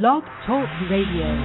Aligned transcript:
Blog 0.00 0.22
Talk 0.46 0.70
Radio. 0.90 1.44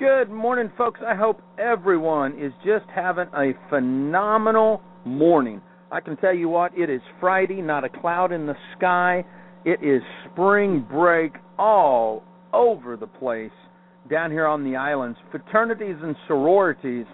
Good 0.00 0.34
morning, 0.34 0.72
folks. 0.76 0.98
I 1.06 1.14
hope 1.14 1.40
everyone 1.60 2.32
is 2.32 2.52
just 2.64 2.86
having 2.92 3.28
a 3.32 3.52
phenomenal 3.70 4.82
morning. 5.04 5.62
I 5.92 6.00
can 6.00 6.16
tell 6.16 6.34
you 6.34 6.48
what, 6.48 6.76
it 6.76 6.90
is 6.90 7.00
Friday, 7.20 7.62
not 7.62 7.84
a 7.84 7.88
cloud 7.88 8.32
in 8.32 8.46
the 8.46 8.56
sky. 8.76 9.24
It 9.64 9.78
is 9.80 10.02
spring 10.32 10.84
break 10.90 11.34
all 11.56 12.24
over 12.52 12.96
the 12.96 13.06
place 13.06 13.52
down 14.10 14.32
here 14.32 14.48
on 14.48 14.64
the 14.64 14.74
islands. 14.74 15.16
Fraternities 15.30 15.98
and 16.02 16.16
sororities 16.26 17.06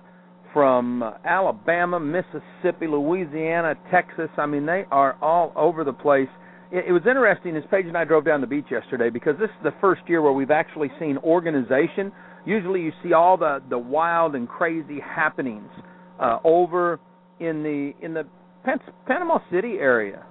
from 0.54 1.04
Alabama, 1.26 2.00
Mississippi, 2.00 2.86
Louisiana, 2.86 3.74
Texas. 3.90 4.30
I 4.38 4.46
mean, 4.46 4.64
they 4.64 4.86
are 4.90 5.18
all 5.20 5.52
over 5.56 5.84
the 5.84 5.92
place. 5.92 6.28
It, 6.72 6.86
it 6.88 6.92
was 6.92 7.02
interesting 7.06 7.56
as 7.56 7.62
Paige 7.70 7.86
and 7.86 7.96
I 7.96 8.04
drove 8.04 8.24
down 8.24 8.40
the 8.40 8.46
beach 8.46 8.66
yesterday 8.70 9.10
because 9.10 9.36
this 9.38 9.50
is 9.50 9.62
the 9.62 9.74
first 9.80 10.02
year 10.08 10.22
where 10.22 10.32
we've 10.32 10.50
actually 10.50 10.90
seen 10.98 11.18
organization. 11.18 12.10
Usually, 12.46 12.80
you 12.80 12.92
see 13.02 13.12
all 13.12 13.36
the 13.36 13.62
the 13.70 13.78
wild 13.78 14.34
and 14.34 14.48
crazy 14.48 14.98
happenings 15.00 15.70
uh, 16.18 16.38
over 16.42 16.98
in 17.38 17.62
the 17.62 17.92
in 18.04 18.14
the 18.14 18.24
Pan- 18.64 18.80
Panama 19.06 19.38
City 19.52 19.74
area. 19.78 20.24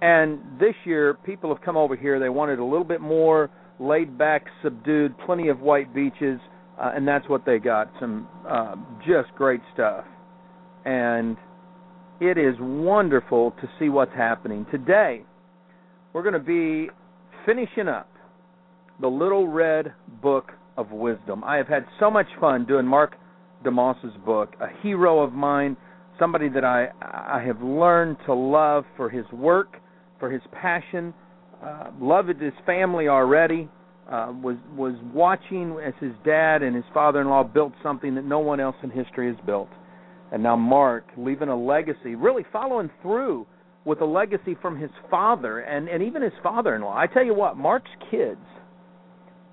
And 0.00 0.40
this 0.58 0.74
year, 0.84 1.14
people 1.14 1.54
have 1.54 1.62
come 1.62 1.76
over 1.76 1.94
here. 1.94 2.18
They 2.18 2.28
wanted 2.28 2.58
a 2.58 2.64
little 2.64 2.84
bit 2.84 3.00
more 3.00 3.50
laid 3.78 4.18
back, 4.18 4.46
subdued, 4.62 5.14
plenty 5.26 5.48
of 5.48 5.60
white 5.60 5.94
beaches, 5.94 6.40
uh, 6.80 6.92
and 6.94 7.06
that's 7.06 7.28
what 7.28 7.44
they 7.46 7.58
got. 7.58 7.92
Some 8.00 8.26
uh, 8.48 8.74
just 9.06 9.32
great 9.36 9.60
stuff. 9.74 10.04
And 10.84 11.36
it 12.20 12.36
is 12.36 12.54
wonderful 12.58 13.52
to 13.60 13.68
see 13.78 13.88
what's 13.88 14.14
happening. 14.14 14.66
Today, 14.72 15.22
we're 16.12 16.22
going 16.22 16.34
to 16.34 16.38
be 16.38 16.90
finishing 17.46 17.88
up 17.88 18.08
the 19.00 19.08
Little 19.08 19.48
Red 19.48 19.94
Book 20.22 20.52
of 20.76 20.90
Wisdom. 20.90 21.42
I 21.44 21.56
have 21.56 21.68
had 21.68 21.86
so 21.98 22.10
much 22.10 22.26
fun 22.40 22.66
doing 22.66 22.86
Mark 22.86 23.16
DeMoss's 23.64 24.16
book, 24.24 24.54
a 24.60 24.68
hero 24.82 25.20
of 25.20 25.32
mine, 25.32 25.76
somebody 26.18 26.48
that 26.50 26.64
I 26.64 26.88
I 27.00 27.42
have 27.46 27.62
learned 27.62 28.18
to 28.26 28.34
love 28.34 28.84
for 28.96 29.08
his 29.08 29.24
work, 29.32 29.76
for 30.18 30.30
his 30.30 30.42
passion, 30.52 31.14
uh, 31.64 31.90
loved 32.00 32.40
his 32.40 32.52
family 32.66 33.08
already. 33.08 33.68
Uh, 34.10 34.32
was 34.42 34.56
was 34.76 34.94
watching 35.14 35.78
as 35.84 35.94
his 36.00 36.12
dad 36.24 36.62
and 36.62 36.74
his 36.74 36.84
father-in-law 36.92 37.44
built 37.44 37.72
something 37.82 38.14
that 38.16 38.24
no 38.24 38.40
one 38.40 38.60
else 38.60 38.76
in 38.82 38.90
history 38.90 39.28
has 39.28 39.36
built, 39.46 39.70
and 40.32 40.42
now 40.42 40.56
Mark 40.56 41.04
leaving 41.16 41.48
a 41.48 41.56
legacy, 41.56 42.14
really 42.14 42.44
following 42.52 42.90
through 43.00 43.46
with 43.84 44.00
a 44.00 44.04
legacy 44.04 44.56
from 44.60 44.78
his 44.78 44.90
father 45.10 45.60
and 45.60 45.88
and 45.88 46.02
even 46.02 46.22
his 46.22 46.32
father-in-law. 46.42 46.96
I 46.96 47.06
tell 47.06 47.24
you 47.24 47.34
what, 47.34 47.56
Mark's 47.56 47.90
kids 48.10 48.40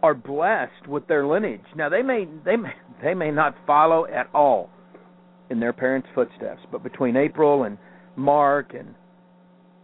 are 0.02 0.14
blessed 0.14 0.88
with 0.88 1.08
their 1.08 1.26
lineage. 1.26 1.62
Now 1.76 1.90
they 1.90 2.02
may 2.02 2.28
they 2.46 2.56
may 2.56 2.74
they 3.04 3.14
may 3.14 3.32
not 3.32 3.56
follow 3.66 4.06
at 4.06 4.30
all 4.34 4.70
in 5.50 5.60
their 5.60 5.74
parents' 5.74 6.08
footsteps, 6.14 6.62
but 6.72 6.84
between 6.84 7.16
April 7.16 7.64
and 7.64 7.78
Mark 8.16 8.74
and 8.78 8.94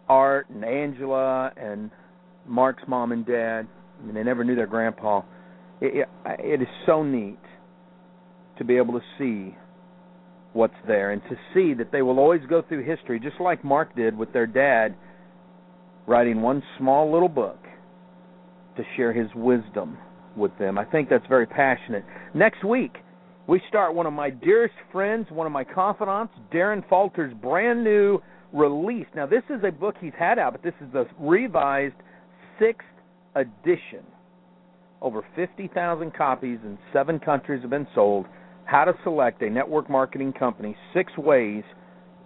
Art 0.08 0.50
and 0.50 0.64
Angela 0.64 1.52
and 1.58 1.90
Mark's 2.48 2.84
mom 2.88 3.12
and 3.12 3.26
dad, 3.26 3.68
I 4.00 4.06
mean 4.06 4.16
they 4.16 4.24
never 4.24 4.44
knew 4.44 4.56
their 4.56 4.68
grandpa. 4.68 5.22
It, 5.82 6.06
it, 6.26 6.40
it 6.40 6.62
is 6.62 6.68
so 6.86 7.04
neat 7.04 7.40
to 8.58 8.64
be 8.64 8.78
able 8.78 8.94
to 8.94 9.02
see 9.18 9.56
what's 10.56 10.74
there 10.88 11.12
and 11.12 11.22
to 11.24 11.36
see 11.54 11.74
that 11.74 11.92
they 11.92 12.02
will 12.02 12.18
always 12.18 12.42
go 12.50 12.62
through 12.62 12.84
history 12.84 13.20
just 13.20 13.40
like 13.42 13.64
Mark 13.64 13.94
did 13.96 14.18
with 14.18 14.32
their 14.32 14.48
dad 14.48 14.96
writing 16.08 16.42
one 16.42 16.64
small 16.78 17.12
little 17.12 17.28
book 17.28 17.60
to 18.78 18.84
share 18.96 19.12
his 19.12 19.28
wisdom 19.36 19.98
with 20.38 20.58
them. 20.58 20.78
I 20.78 20.86
think 20.86 21.10
that's 21.10 21.26
very 21.28 21.46
passionate. 21.46 22.06
Next 22.34 22.64
week, 22.64 22.98
we 23.48 23.62
start 23.68 23.94
one 23.94 24.06
of 24.06 24.14
my 24.14 24.30
dearest 24.30 24.76
friends, 24.92 25.28
one 25.30 25.46
of 25.46 25.54
my 25.54 25.64
confidants, 25.64 26.34
Darren 26.54 26.88
Falter's 26.90 27.34
brand 27.34 27.84
new 27.84 28.20
release. 28.54 29.08
Now, 29.14 29.26
this 29.26 29.44
is 29.50 29.62
a 29.68 29.72
book 29.72 29.96
he's 30.00 30.14
had 30.18 30.40
out, 30.40 30.54
but 30.54 30.64
this 30.64 30.74
is 30.82 30.88
the 30.94 31.06
revised 31.20 31.96
sixth 32.60 32.88
edition. 33.36 34.04
Over 35.02 35.24
50,000 35.36 36.14
copies 36.14 36.60
in 36.64 36.78
seven 36.94 37.20
countries 37.20 37.62
have 37.62 37.70
been 37.70 37.88
sold 37.94 38.26
how 38.66 38.84
to 38.86 38.94
select 39.04 39.42
a 39.42 39.50
network 39.50 39.90
marketing 39.90 40.34
company, 40.34 40.76
six 40.94 41.16
ways 41.18 41.64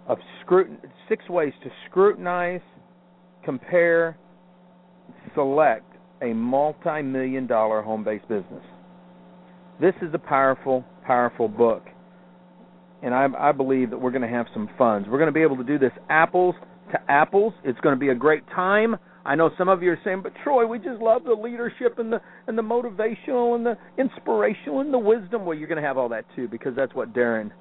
of 0.06 0.18
scrutin- 0.40 0.78
six 1.08 1.28
ways 1.28 1.52
to 1.62 1.70
scrutinize, 1.86 2.62
compare, 3.44 4.16
select 5.34 5.84
a 6.22 6.32
multi-million 6.32 7.46
dollar 7.46 7.82
home-based 7.82 8.28
business. 8.28 8.64
This 9.80 9.94
is 10.02 10.12
a 10.12 10.18
powerful, 10.18 10.84
powerful 11.06 11.48
book, 11.48 11.86
and 13.02 13.14
I, 13.14 13.28
I 13.38 13.52
believe 13.52 13.90
that 13.90 13.98
we're 13.98 14.10
going 14.10 14.22
to 14.22 14.28
have 14.28 14.46
some 14.52 14.68
funds. 14.76 15.08
We're 15.08 15.18
going 15.18 15.28
to 15.28 15.32
be 15.32 15.42
able 15.42 15.56
to 15.56 15.64
do 15.64 15.78
this 15.78 15.92
apples 16.10 16.54
to 16.92 16.98
apples. 17.10 17.54
It's 17.64 17.80
going 17.80 17.94
to 17.94 18.00
be 18.00 18.08
a 18.08 18.14
great 18.14 18.46
time. 18.48 18.96
I 19.30 19.36
know 19.36 19.48
some 19.56 19.68
of 19.68 19.80
you 19.80 19.92
are 19.92 19.98
saying, 20.02 20.22
"But 20.22 20.32
Troy, 20.42 20.66
we 20.66 20.80
just 20.80 21.00
love 21.00 21.22
the 21.22 21.34
leadership 21.34 22.00
and 22.00 22.12
the 22.12 22.20
and 22.48 22.58
the 22.58 22.62
motivational 22.62 23.54
and 23.54 23.64
the 23.64 23.78
inspirational 23.96 24.80
and 24.80 24.92
the 24.92 24.98
wisdom." 24.98 25.44
Well, 25.44 25.56
you're 25.56 25.68
going 25.68 25.80
to 25.80 25.86
have 25.86 25.96
all 25.96 26.08
that 26.08 26.24
too 26.34 26.48
because 26.48 26.74
that's 26.74 26.92
what 26.96 27.12
Darren 27.12 27.52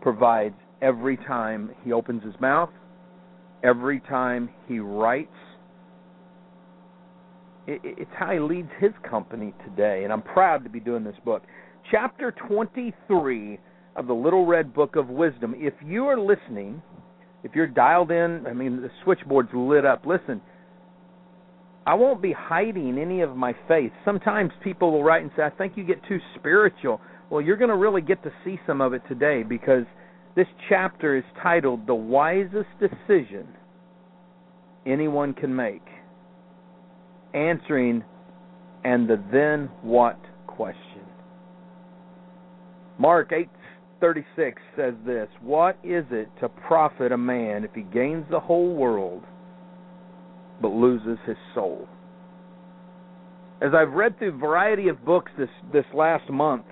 provides 0.00 0.56
every 0.82 1.16
time 1.16 1.70
he 1.84 1.92
opens 1.92 2.24
his 2.24 2.34
mouth, 2.40 2.70
every 3.62 4.00
time 4.00 4.50
he 4.66 4.80
writes. 4.80 5.30
It, 7.68 7.80
it's 7.84 8.10
how 8.18 8.32
he 8.32 8.40
leads 8.40 8.70
his 8.80 8.90
company 9.08 9.54
today, 9.64 10.02
and 10.02 10.12
I'm 10.12 10.22
proud 10.22 10.64
to 10.64 10.70
be 10.70 10.80
doing 10.80 11.04
this 11.04 11.14
book. 11.24 11.44
Chapter 11.92 12.32
23 12.48 13.60
of 13.94 14.08
the 14.08 14.12
Little 14.12 14.44
Red 14.44 14.74
Book 14.74 14.96
of 14.96 15.08
Wisdom. 15.08 15.54
If 15.56 15.74
you 15.84 16.06
are 16.06 16.18
listening, 16.18 16.82
if 17.44 17.54
you're 17.54 17.68
dialed 17.68 18.10
in, 18.10 18.44
I 18.48 18.52
mean 18.52 18.82
the 18.82 18.90
switchboard's 19.04 19.50
lit 19.54 19.86
up. 19.86 20.04
Listen 20.04 20.40
I 21.86 21.94
won't 21.94 22.22
be 22.22 22.32
hiding 22.32 22.98
any 22.98 23.22
of 23.22 23.36
my 23.36 23.54
faith. 23.66 23.92
Sometimes 24.04 24.52
people 24.62 24.92
will 24.92 25.02
write 25.02 25.22
and 25.22 25.32
say, 25.36 25.42
I 25.42 25.50
think 25.50 25.72
you 25.76 25.84
get 25.84 26.00
too 26.06 26.18
spiritual. 26.36 27.00
Well, 27.28 27.40
you're 27.40 27.56
going 27.56 27.70
to 27.70 27.76
really 27.76 28.02
get 28.02 28.22
to 28.22 28.32
see 28.44 28.60
some 28.66 28.80
of 28.80 28.92
it 28.92 29.02
today 29.08 29.42
because 29.42 29.84
this 30.36 30.46
chapter 30.68 31.16
is 31.16 31.24
titled 31.42 31.86
The 31.86 31.94
Wisest 31.94 32.68
Decision 32.78 33.48
Anyone 34.86 35.34
Can 35.34 35.54
Make. 35.54 35.82
Answering 37.34 38.04
and 38.84 39.08
the 39.08 39.22
then 39.32 39.68
what 39.82 40.18
question. 40.46 41.02
Mark 42.98 43.32
8:36 43.32 44.60
says 44.76 44.94
this, 45.04 45.28
"What 45.40 45.76
is 45.82 46.04
it 46.10 46.28
to 46.40 46.48
profit 46.48 47.10
a 47.10 47.16
man 47.16 47.64
if 47.64 47.74
he 47.74 47.82
gains 47.82 48.28
the 48.28 48.40
whole 48.40 48.74
world 48.74 49.24
but 50.60 50.68
loses 50.68 51.18
his 51.26 51.36
soul. 51.54 51.88
As 53.60 53.70
I've 53.74 53.92
read 53.92 54.18
through 54.18 54.34
a 54.34 54.38
variety 54.38 54.88
of 54.88 55.04
books 55.04 55.30
this 55.38 55.48
this 55.72 55.84
last 55.94 56.28
month, 56.30 56.66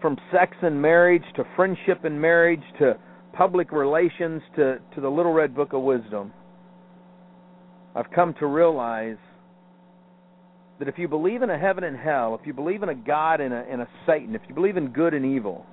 from 0.00 0.16
sex 0.32 0.56
and 0.62 0.80
marriage 0.80 1.22
to 1.36 1.44
friendship 1.56 2.04
and 2.04 2.20
marriage 2.20 2.62
to 2.78 2.96
public 3.32 3.72
relations 3.72 4.42
to, 4.56 4.78
to 4.94 5.00
the 5.00 5.08
Little 5.08 5.32
Red 5.32 5.54
Book 5.54 5.72
of 5.72 5.82
Wisdom, 5.82 6.32
I've 7.94 8.10
come 8.10 8.34
to 8.40 8.46
realize 8.46 9.16
that 10.78 10.88
if 10.88 10.98
you 10.98 11.08
believe 11.08 11.42
in 11.42 11.50
a 11.50 11.58
heaven 11.58 11.84
and 11.84 11.96
hell, 11.96 12.38
if 12.40 12.46
you 12.46 12.52
believe 12.52 12.82
in 12.82 12.88
a 12.88 12.94
God 12.94 13.40
and 13.40 13.52
a, 13.52 13.64
and 13.70 13.82
a 13.82 13.88
Satan, 14.06 14.34
if 14.34 14.42
you 14.48 14.54
believe 14.54 14.76
in 14.76 14.88
good 14.88 15.14
and 15.14 15.24
evil, 15.24 15.66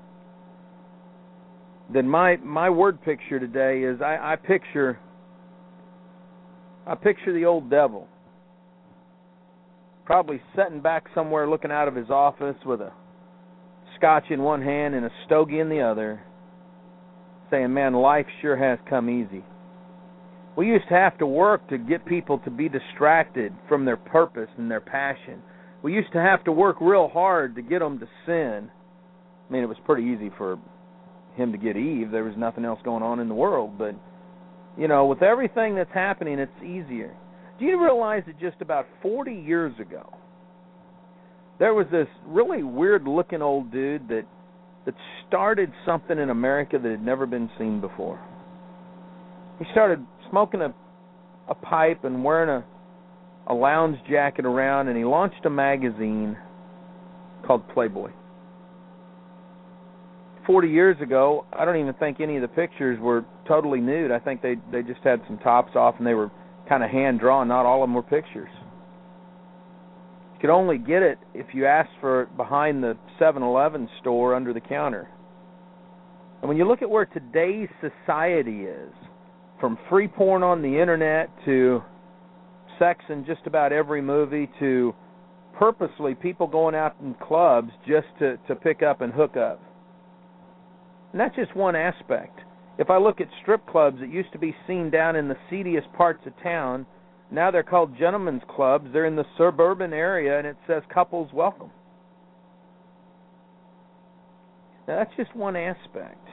then 1.94 2.08
my 2.08 2.38
my 2.38 2.70
word 2.70 3.02
picture 3.04 3.40
today 3.40 3.84
is 3.84 4.02
I, 4.02 4.34
I 4.34 4.36
picture 4.38 5.00
I 6.88 6.96
picture 6.96 7.34
the 7.34 7.46
old 7.46 7.70
devil 7.70 8.08
probably 10.06 10.40
sitting 10.56 10.82
back 10.82 11.06
somewhere 11.16 11.50
looking 11.50 11.72
out 11.72 11.88
of 11.88 11.96
his 11.96 12.10
office 12.10 12.56
with 12.66 12.80
a 12.80 12.92
scotch 13.98 14.26
in 14.30 14.42
one 14.42 14.62
hand 14.62 14.94
and 14.94 15.06
a 15.06 15.10
stogie 15.26 15.60
in 15.60 15.70
the 15.70 15.82
other, 15.82 16.22
saying, 17.50 17.74
Man, 17.74 17.94
life 17.94 18.28
sure 18.42 18.56
has 18.56 18.80
come 18.90 19.10
easy. 19.10 19.44
We 20.56 20.68
used 20.68 20.88
to 20.90 20.94
have 20.94 21.18
to 21.18 21.28
work 21.28 21.68
to 21.70 21.78
get 21.78 22.06
people 22.06 22.40
to 22.40 22.50
be 22.50 22.70
distracted 22.70 23.52
from 23.68 23.84
their 23.84 23.98
purpose 23.98 24.50
and 24.58 24.72
their 24.72 24.80
passion. 24.80 25.42
We 25.82 25.94
used 25.94 26.14
to 26.14 26.22
have 26.22 26.44
to 26.46 26.52
work 26.52 26.78
real 26.80 27.10
hard 27.10 27.56
to 27.56 27.62
get 27.62 27.80
them 27.80 28.00
to 28.00 28.08
sin. 28.26 28.70
I 29.50 29.54
mean, 29.54 29.64
it 29.64 29.70
was 29.70 29.78
pretty 29.86 30.04
easy 30.04 30.32
for 30.38 30.58
him 31.36 31.52
to 31.52 31.58
get 31.58 31.76
Eve. 31.76 32.12
There 32.12 32.24
was 32.24 32.38
nothing 32.38 32.64
else 32.64 32.80
going 32.86 33.04
on 33.04 33.20
in 33.20 33.28
the 33.28 33.36
world, 33.36 33.78
but 33.78 33.96
you 34.78 34.88
know, 34.88 35.06
with 35.06 35.22
everything 35.22 35.76
that's 35.76 35.94
happening, 35.94 36.40
it's 36.40 36.52
easier. 36.64 37.16
Do 37.60 37.66
you 37.66 37.82
realize 37.82 38.24
that 38.28 38.40
just 38.40 38.62
about 38.62 38.86
40 39.02 39.34
years 39.34 39.74
ago, 39.80 40.18
there 41.60 41.74
was 41.74 41.88
this 41.92 42.08
really 42.28 42.64
weird 42.64 43.08
looking 43.08 43.42
old 43.42 43.72
dude 43.72 44.08
that 44.10 44.24
that 44.86 44.94
started 45.28 45.72
something 45.84 46.20
in 46.20 46.30
America 46.30 46.78
that 46.82 46.92
had 46.92 47.04
never 47.04 47.26
been 47.26 47.50
seen 47.58 47.82
before. 47.82 48.20
He 49.58 49.66
started 49.72 50.06
smoking 50.30 50.62
a 50.62 50.74
a 51.48 51.56
pipe 51.56 52.04
and 52.04 52.24
wearing 52.24 52.50
a 52.50 52.66
a 53.48 53.54
lounge 53.54 53.98
jacket 54.10 54.46
around, 54.46 54.88
and 54.88 54.98
he 54.98 55.06
launched 55.06 55.46
a 55.46 55.50
magazine 55.50 56.36
called 57.46 57.68
Playboy. 57.70 58.12
40 60.46 60.68
years 60.70 60.98
ago, 61.02 61.46
I 61.54 61.66
don't 61.66 61.78
even 61.78 61.94
think 61.96 62.20
any 62.20 62.36
of 62.36 62.42
the 62.42 62.48
pictures 62.48 63.00
were 63.00 63.26
totally 63.48 63.80
nude. 63.80 64.12
I 64.12 64.20
think 64.20 64.42
they 64.42 64.56
they 64.72 64.82
just 64.82 65.02
had 65.04 65.22
some 65.28 65.38
tops 65.40 65.76
off 65.76 65.96
and 65.98 66.06
they 66.06 66.14
were 66.14 66.32
kind 66.68 66.84
of 66.84 66.90
hand 66.90 67.20
drawn. 67.20 67.48
Not 67.48 67.66
all 67.66 67.84
of 67.84 67.88
them 67.88 67.96
were 67.96 68.04
pictures. 68.04 68.50
You 70.34 70.40
could 70.42 70.50
only 70.50 70.78
get 70.78 71.02
it 71.02 71.18
if 71.34 71.48
you 71.54 71.66
asked 71.66 71.94
for 72.02 72.24
it 72.24 72.38
behind 72.38 72.84
the 72.84 72.98
7-Eleven 73.20 73.88
store 74.02 74.36
under 74.36 74.54
the 74.54 74.60
counter. 74.60 75.08
And 76.42 76.50
when 76.50 76.58
you 76.58 76.68
look 76.68 76.82
at 76.82 76.90
where 76.90 77.06
today's 77.06 77.70
society 77.80 78.64
is, 78.64 78.92
from 79.60 79.78
free 79.90 80.08
porn 80.08 80.44
on 80.44 80.62
the 80.62 80.80
internet 80.80 81.30
to 81.46 81.82
sex 82.78 83.04
in 83.10 83.26
just 83.26 83.42
about 83.46 83.72
every 83.72 84.02
movie 84.02 84.50
to 84.60 84.94
purposely 85.58 86.14
people 86.14 86.48
going 86.48 86.76
out 86.76 86.96
in 87.02 87.16
clubs 87.16 87.72
just 87.88 88.08
to 88.20 88.38
to 88.48 88.56
pick 88.56 88.84
up 88.84 89.02
and 89.02 89.14
hook 89.14 89.38
up. 89.38 89.62
And 91.16 91.22
that's 91.22 91.36
just 91.38 91.56
one 91.56 91.78
aspect. 91.78 92.42
If 92.78 92.90
I 92.90 92.98
look 92.98 93.22
at 93.22 93.28
strip 93.42 93.66
clubs 93.68 94.02
that 94.02 94.12
used 94.12 94.34
to 94.34 94.38
be 94.38 94.54
seen 94.68 94.90
down 94.90 95.16
in 95.16 95.30
the 95.30 95.38
seediest 95.50 95.88
parts 95.94 96.20
of 96.26 96.34
town, 96.44 96.86
now 97.32 97.52
they're 97.52 97.64
called 97.64 97.98
gentlemen's 97.98 98.42
clubs. 98.54 98.90
They're 98.92 99.06
in 99.06 99.16
the 99.16 99.24
suburban 99.38 99.94
area 99.94 100.38
and 100.38 100.46
it 100.46 100.58
says 100.68 100.84
couples 100.94 101.30
welcome. 101.32 101.72
Now 104.90 104.98
that's 104.98 105.16
just 105.16 105.34
one 105.34 105.56
aspect. 105.56 106.28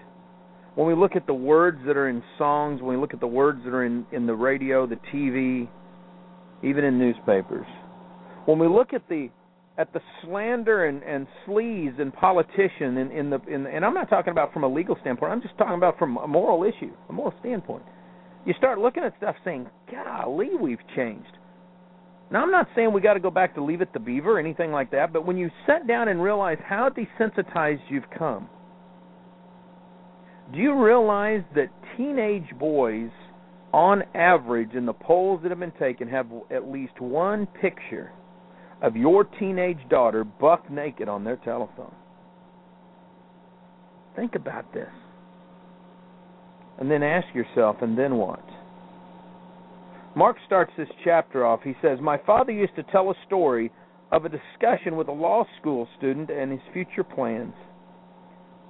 When 0.74 0.88
we 0.88 0.96
look 0.96 1.14
at 1.14 1.28
the 1.28 1.32
words 1.32 1.78
that 1.86 1.96
are 1.96 2.08
in 2.08 2.20
songs, 2.36 2.82
when 2.82 2.96
we 2.96 3.00
look 3.00 3.14
at 3.14 3.20
the 3.20 3.26
words 3.28 3.60
that 3.62 3.72
are 3.72 3.84
in, 3.84 4.04
in 4.10 4.26
the 4.26 4.34
radio, 4.34 4.84
the 4.84 4.98
TV, 5.14 5.68
even 6.64 6.82
in 6.82 6.98
newspapers, 6.98 7.66
when 8.46 8.58
we 8.58 8.66
look 8.66 8.92
at 8.92 9.08
the 9.08 9.30
at 9.78 9.92
the 9.92 10.00
slander 10.22 10.84
and, 10.86 11.02
and 11.02 11.26
sleaze 11.46 11.98
and 12.00 12.12
politician 12.12 12.98
in, 12.98 13.10
in 13.10 13.30
the 13.30 13.40
in 13.48 13.66
and 13.66 13.84
I'm 13.84 13.94
not 13.94 14.10
talking 14.10 14.30
about 14.30 14.52
from 14.52 14.64
a 14.64 14.68
legal 14.68 14.96
standpoint. 15.00 15.32
I'm 15.32 15.42
just 15.42 15.56
talking 15.56 15.74
about 15.74 15.98
from 15.98 16.18
a 16.18 16.28
moral 16.28 16.64
issue, 16.64 16.92
a 17.08 17.12
moral 17.12 17.34
standpoint. 17.40 17.82
You 18.44 18.54
start 18.58 18.78
looking 18.78 19.02
at 19.02 19.14
stuff 19.16 19.36
saying, 19.44 19.68
"Golly, 19.90 20.50
we've 20.60 20.82
changed." 20.94 21.38
Now 22.30 22.42
I'm 22.42 22.50
not 22.50 22.68
saying 22.74 22.92
we 22.92 23.00
got 23.00 23.14
to 23.14 23.20
go 23.20 23.30
back 23.30 23.54
to 23.54 23.64
leave 23.64 23.80
it 23.80 23.92
to 23.94 24.00
Beaver 24.00 24.36
or 24.36 24.38
anything 24.38 24.72
like 24.72 24.90
that, 24.90 25.12
but 25.12 25.26
when 25.26 25.36
you 25.36 25.50
sit 25.66 25.86
down 25.86 26.08
and 26.08 26.22
realize 26.22 26.58
how 26.64 26.88
desensitized 26.90 27.82
you've 27.88 28.08
come, 28.18 28.48
do 30.52 30.58
you 30.58 30.82
realize 30.82 31.42
that 31.54 31.68
teenage 31.96 32.48
boys, 32.58 33.10
on 33.72 34.02
average, 34.14 34.74
in 34.74 34.86
the 34.86 34.92
polls 34.92 35.40
that 35.42 35.50
have 35.50 35.60
been 35.60 35.72
taken, 35.72 36.08
have 36.08 36.26
at 36.50 36.70
least 36.70 37.00
one 37.00 37.46
picture 37.46 38.12
of 38.82 38.96
your 38.96 39.24
teenage 39.24 39.78
daughter 39.88 40.24
buck 40.24 40.70
naked 40.70 41.08
on 41.08 41.24
their 41.24 41.36
telephone. 41.36 41.94
Think 44.16 44.34
about 44.34 44.74
this. 44.74 44.90
And 46.78 46.90
then 46.90 47.02
ask 47.02 47.32
yourself, 47.34 47.76
and 47.80 47.96
then 47.96 48.16
what? 48.16 48.44
Mark 50.14 50.36
starts 50.44 50.72
this 50.76 50.88
chapter 51.04 51.46
off. 51.46 51.60
He 51.62 51.74
says, 51.80 51.98
My 52.02 52.18
father 52.26 52.52
used 52.52 52.74
to 52.76 52.82
tell 52.82 53.10
a 53.10 53.14
story 53.26 53.70
of 54.10 54.24
a 54.24 54.28
discussion 54.28 54.96
with 54.96 55.08
a 55.08 55.12
law 55.12 55.44
school 55.60 55.88
student 55.96 56.28
and 56.28 56.50
his 56.50 56.60
future 56.72 57.04
plans. 57.04 57.54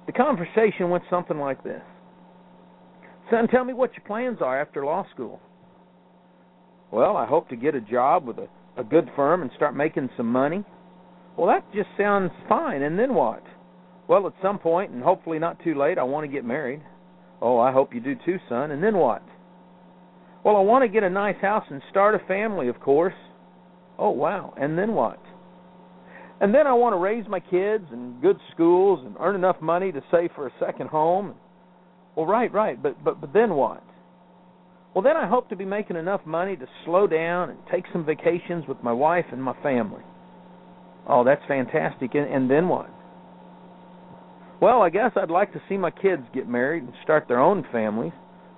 The 0.05 0.13
conversation 0.13 0.89
went 0.89 1.03
something 1.09 1.39
like 1.39 1.63
this 1.63 1.81
Son, 3.29 3.47
tell 3.47 3.65
me 3.65 3.73
what 3.73 3.91
your 3.93 4.05
plans 4.05 4.37
are 4.41 4.61
after 4.61 4.85
law 4.85 5.05
school. 5.13 5.41
Well, 6.91 7.17
I 7.17 7.25
hope 7.25 7.49
to 7.49 7.55
get 7.55 7.73
a 7.73 7.81
job 7.81 8.27
with 8.27 8.37
a 8.37 8.47
a 8.77 8.83
good 8.83 9.09
firm 9.15 9.41
and 9.41 9.51
start 9.55 9.75
making 9.75 10.09
some 10.17 10.31
money? 10.31 10.63
Well, 11.37 11.47
that 11.47 11.65
just 11.73 11.89
sounds 11.97 12.31
fine. 12.47 12.81
And 12.81 12.97
then 12.97 13.13
what? 13.13 13.43
Well, 14.07 14.27
at 14.27 14.33
some 14.41 14.59
point, 14.59 14.91
and 14.91 15.03
hopefully 15.03 15.39
not 15.39 15.63
too 15.63 15.75
late, 15.75 15.97
I 15.97 16.03
want 16.03 16.25
to 16.25 16.31
get 16.31 16.45
married. 16.45 16.81
Oh, 17.41 17.59
I 17.59 17.71
hope 17.71 17.93
you 17.93 18.01
do 18.01 18.15
too, 18.25 18.37
son. 18.49 18.71
And 18.71 18.83
then 18.83 18.97
what? 18.97 19.23
Well, 20.43 20.57
I 20.57 20.61
want 20.61 20.83
to 20.83 20.89
get 20.89 21.03
a 21.03 21.09
nice 21.09 21.39
house 21.41 21.65
and 21.69 21.81
start 21.89 22.15
a 22.15 22.27
family, 22.27 22.67
of 22.67 22.79
course. 22.79 23.13
Oh, 23.97 24.09
wow. 24.09 24.53
And 24.57 24.77
then 24.77 24.93
what? 24.93 25.19
And 26.41 26.53
then 26.53 26.67
I 26.67 26.73
want 26.73 26.93
to 26.93 26.97
raise 26.97 27.25
my 27.29 27.39
kids 27.39 27.85
in 27.93 28.17
good 28.21 28.37
schools 28.53 28.99
and 29.05 29.15
earn 29.19 29.35
enough 29.35 29.61
money 29.61 29.91
to 29.91 30.01
save 30.11 30.31
for 30.35 30.47
a 30.47 30.51
second 30.59 30.89
home. 30.89 31.35
Well, 32.15 32.25
right, 32.25 32.51
right. 32.53 32.81
But 32.81 33.01
but 33.03 33.21
but 33.21 33.33
then 33.33 33.55
what? 33.55 33.83
Well, 34.93 35.03
then 35.03 35.17
I 35.17 35.27
hope 35.27 35.49
to 35.49 35.55
be 35.55 35.65
making 35.65 35.95
enough 35.95 36.21
money 36.25 36.55
to 36.55 36.67
slow 36.85 37.07
down 37.07 37.49
and 37.49 37.59
take 37.71 37.85
some 37.91 38.05
vacations 38.05 38.67
with 38.67 38.83
my 38.83 38.93
wife 38.93 39.25
and 39.31 39.41
my 39.41 39.53
family. 39.63 40.03
Oh, 41.07 41.23
that's 41.23 41.41
fantastic. 41.47 42.13
And, 42.13 42.31
and 42.31 42.49
then 42.49 42.69
what? 42.69 42.89
Well, 44.61 44.81
I 44.81 44.89
guess 44.89 45.11
I'd 45.15 45.31
like 45.31 45.51
to 45.53 45.61
see 45.67 45.77
my 45.77 45.91
kids 45.91 46.23
get 46.33 46.47
married 46.47 46.83
and 46.83 46.93
start 47.03 47.27
their 47.27 47.39
own 47.39 47.65
families. 47.71 48.13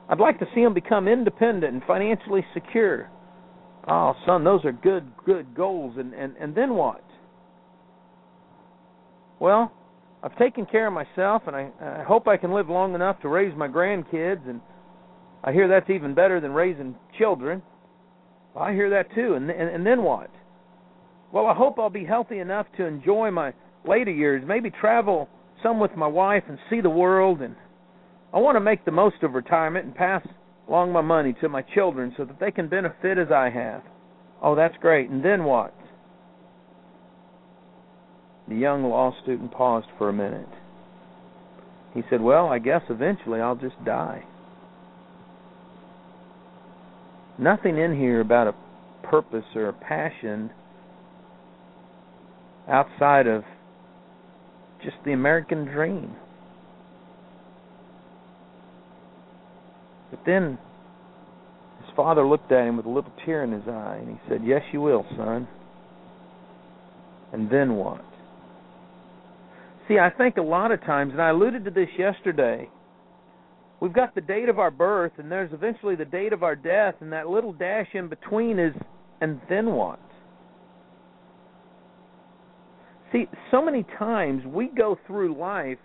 I'd 0.09 0.19
like 0.19 0.37
to 0.39 0.45
see 0.53 0.61
them 0.61 0.73
become 0.73 1.07
independent 1.07 1.73
and 1.73 1.81
financially 1.87 2.45
secure. 2.53 3.09
Oh, 3.87 4.13
son, 4.25 4.43
those 4.43 4.63
are 4.65 4.71
good, 4.71 5.09
good 5.25 5.55
goals. 5.55 5.95
And 5.97 6.13
and 6.13 6.35
and 6.37 6.53
then 6.53 6.75
what? 6.75 7.03
Well, 9.39 9.71
I've 10.21 10.37
taken 10.37 10.65
care 10.65 10.87
of 10.87 10.93
myself, 10.93 11.43
and 11.47 11.55
I, 11.55 11.69
I 11.81 12.03
hope 12.03 12.27
I 12.27 12.37
can 12.37 12.53
live 12.53 12.69
long 12.69 12.93
enough 12.95 13.19
to 13.21 13.27
raise 13.27 13.55
my 13.55 13.67
grandkids 13.67 14.47
and 14.47 14.61
I 15.45 15.53
hear 15.53 15.67
that's 15.67 15.89
even 15.89 16.13
better 16.13 16.41
than 16.41 16.51
raising 16.51 16.95
children. 17.17 17.61
I 18.57 18.73
hear 18.73 18.89
that 18.89 19.13
too. 19.13 19.35
And, 19.35 19.49
and 19.49 19.69
and 19.69 19.85
then 19.85 20.03
what? 20.03 20.31
Well, 21.31 21.45
I 21.45 21.53
hope 21.53 21.79
I'll 21.79 21.89
be 21.89 22.05
healthy 22.05 22.39
enough 22.39 22.65
to 22.77 22.85
enjoy 22.85 23.29
my 23.31 23.53
later 23.87 24.11
years, 24.11 24.43
maybe 24.45 24.71
travel 24.71 25.29
some 25.61 25.79
with 25.79 25.95
my 25.95 26.07
wife 26.07 26.43
and 26.49 26.57
see 26.69 26.81
the 26.81 26.89
world 26.89 27.41
and 27.41 27.55
I 28.33 28.39
want 28.39 28.57
to 28.57 28.59
make 28.59 28.83
the 28.83 28.91
most 28.91 29.23
of 29.23 29.33
retirement 29.33 29.85
and 29.85 29.95
pass 29.95 30.27
along 30.67 30.91
my 30.91 31.01
money 31.01 31.33
to 31.39 31.47
my 31.47 31.61
children 31.61 32.13
so 32.17 32.25
that 32.25 32.39
they 32.39 32.51
can 32.51 32.67
benefit 32.67 33.17
as 33.17 33.31
I 33.31 33.49
have. 33.49 33.81
Oh, 34.41 34.55
that's 34.55 34.75
great. 34.81 35.09
And 35.09 35.23
then 35.23 35.45
what? 35.45 35.73
The 38.49 38.55
young 38.55 38.83
law 38.83 39.13
student 39.23 39.51
paused 39.51 39.87
for 39.97 40.09
a 40.09 40.13
minute. 40.13 40.49
He 41.93 42.01
said, 42.09 42.19
Well, 42.19 42.47
I 42.47 42.59
guess 42.59 42.81
eventually 42.89 43.39
I'll 43.39 43.55
just 43.55 43.83
die. 43.85 44.25
Nothing 47.37 47.77
in 47.77 47.97
here 47.97 48.21
about 48.21 48.47
a 48.47 48.55
purpose 49.07 49.45
or 49.55 49.69
a 49.69 49.73
passion 49.73 50.51
outside 52.67 53.27
of 53.27 53.43
just 54.83 54.95
the 55.05 55.11
American 55.11 55.65
dream. 55.65 56.15
But 60.11 60.19
then 60.25 60.57
his 61.79 61.95
father 61.95 62.25
looked 62.25 62.51
at 62.51 62.67
him 62.67 62.77
with 62.77 62.85
a 62.85 62.89
little 62.89 63.11
tear 63.25 63.43
in 63.43 63.51
his 63.51 63.67
eye 63.67 63.97
and 63.99 64.09
he 64.09 64.29
said, 64.29 64.41
Yes, 64.43 64.61
you 64.71 64.81
will, 64.81 65.05
son. 65.17 65.47
And 67.33 67.49
then 67.49 67.75
what? 67.75 68.03
See, 69.87 69.99
I 69.99 70.09
think 70.09 70.37
a 70.37 70.41
lot 70.41 70.71
of 70.71 70.81
times, 70.81 71.11
and 71.11 71.21
I 71.21 71.29
alluded 71.29 71.65
to 71.65 71.71
this 71.71 71.89
yesterday, 71.97 72.69
we've 73.85 73.93
got 73.93 74.15
the 74.15 74.21
date 74.21 74.49
of 74.49 74.57
our 74.57 74.71
birth 74.71 75.11
and 75.19 75.31
there's 75.31 75.53
eventually 75.53 75.95
the 75.95 76.05
date 76.05 76.33
of 76.33 76.41
our 76.41 76.55
death 76.55 76.95
and 77.01 77.13
that 77.13 77.27
little 77.27 77.53
dash 77.53 77.85
in 77.93 78.07
between 78.07 78.57
is 78.57 78.73
and 79.21 79.39
then 79.47 79.73
what? 79.73 79.99
See 83.13 83.27
so 83.51 83.63
many 83.63 83.85
times 83.99 84.41
we 84.43 84.69
go 84.75 84.97
through 85.05 85.37
life 85.37 85.77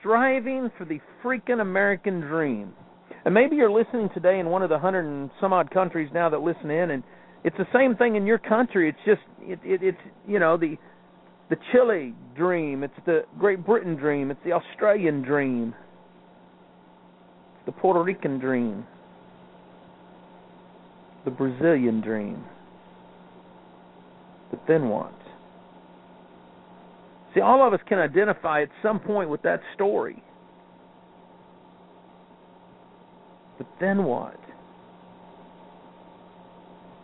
striving 0.00 0.72
for 0.76 0.84
the 0.84 0.98
freaking 1.22 1.60
american 1.60 2.20
dream. 2.20 2.72
And 3.24 3.32
maybe 3.32 3.54
you're 3.54 3.70
listening 3.70 4.08
today 4.12 4.40
in 4.40 4.46
one 4.46 4.64
of 4.64 4.68
the 4.68 4.80
hundred 4.80 5.04
and 5.04 5.30
some 5.40 5.52
odd 5.52 5.70
countries 5.70 6.10
now 6.12 6.30
that 6.30 6.40
listen 6.40 6.68
in 6.68 6.90
and 6.90 7.04
it's 7.44 7.56
the 7.58 7.68
same 7.72 7.94
thing 7.94 8.16
in 8.16 8.26
your 8.26 8.38
country. 8.38 8.88
It's 8.88 8.98
just 9.06 9.22
it, 9.42 9.60
it 9.62 9.84
it's 9.84 9.98
you 10.26 10.40
know 10.40 10.56
the 10.56 10.76
the 11.48 11.56
chile 11.70 12.12
dream. 12.34 12.82
It's 12.82 12.92
the 13.06 13.20
great 13.38 13.64
britain 13.64 13.94
dream. 13.94 14.32
It's 14.32 14.40
the 14.44 14.50
australian 14.50 15.22
dream 15.22 15.76
the 17.70 17.80
Puerto 17.80 18.02
Rican 18.02 18.40
dream, 18.40 18.84
the 21.24 21.30
Brazilian 21.30 22.00
dream. 22.00 22.44
But 24.50 24.60
then 24.66 24.88
what? 24.88 25.14
See, 27.32 27.40
all 27.40 27.64
of 27.64 27.72
us 27.72 27.78
can 27.88 28.00
identify 28.00 28.62
at 28.62 28.70
some 28.82 28.98
point 28.98 29.30
with 29.30 29.42
that 29.42 29.60
story. 29.76 30.20
But 33.56 33.68
then 33.78 34.02
what? 34.02 34.40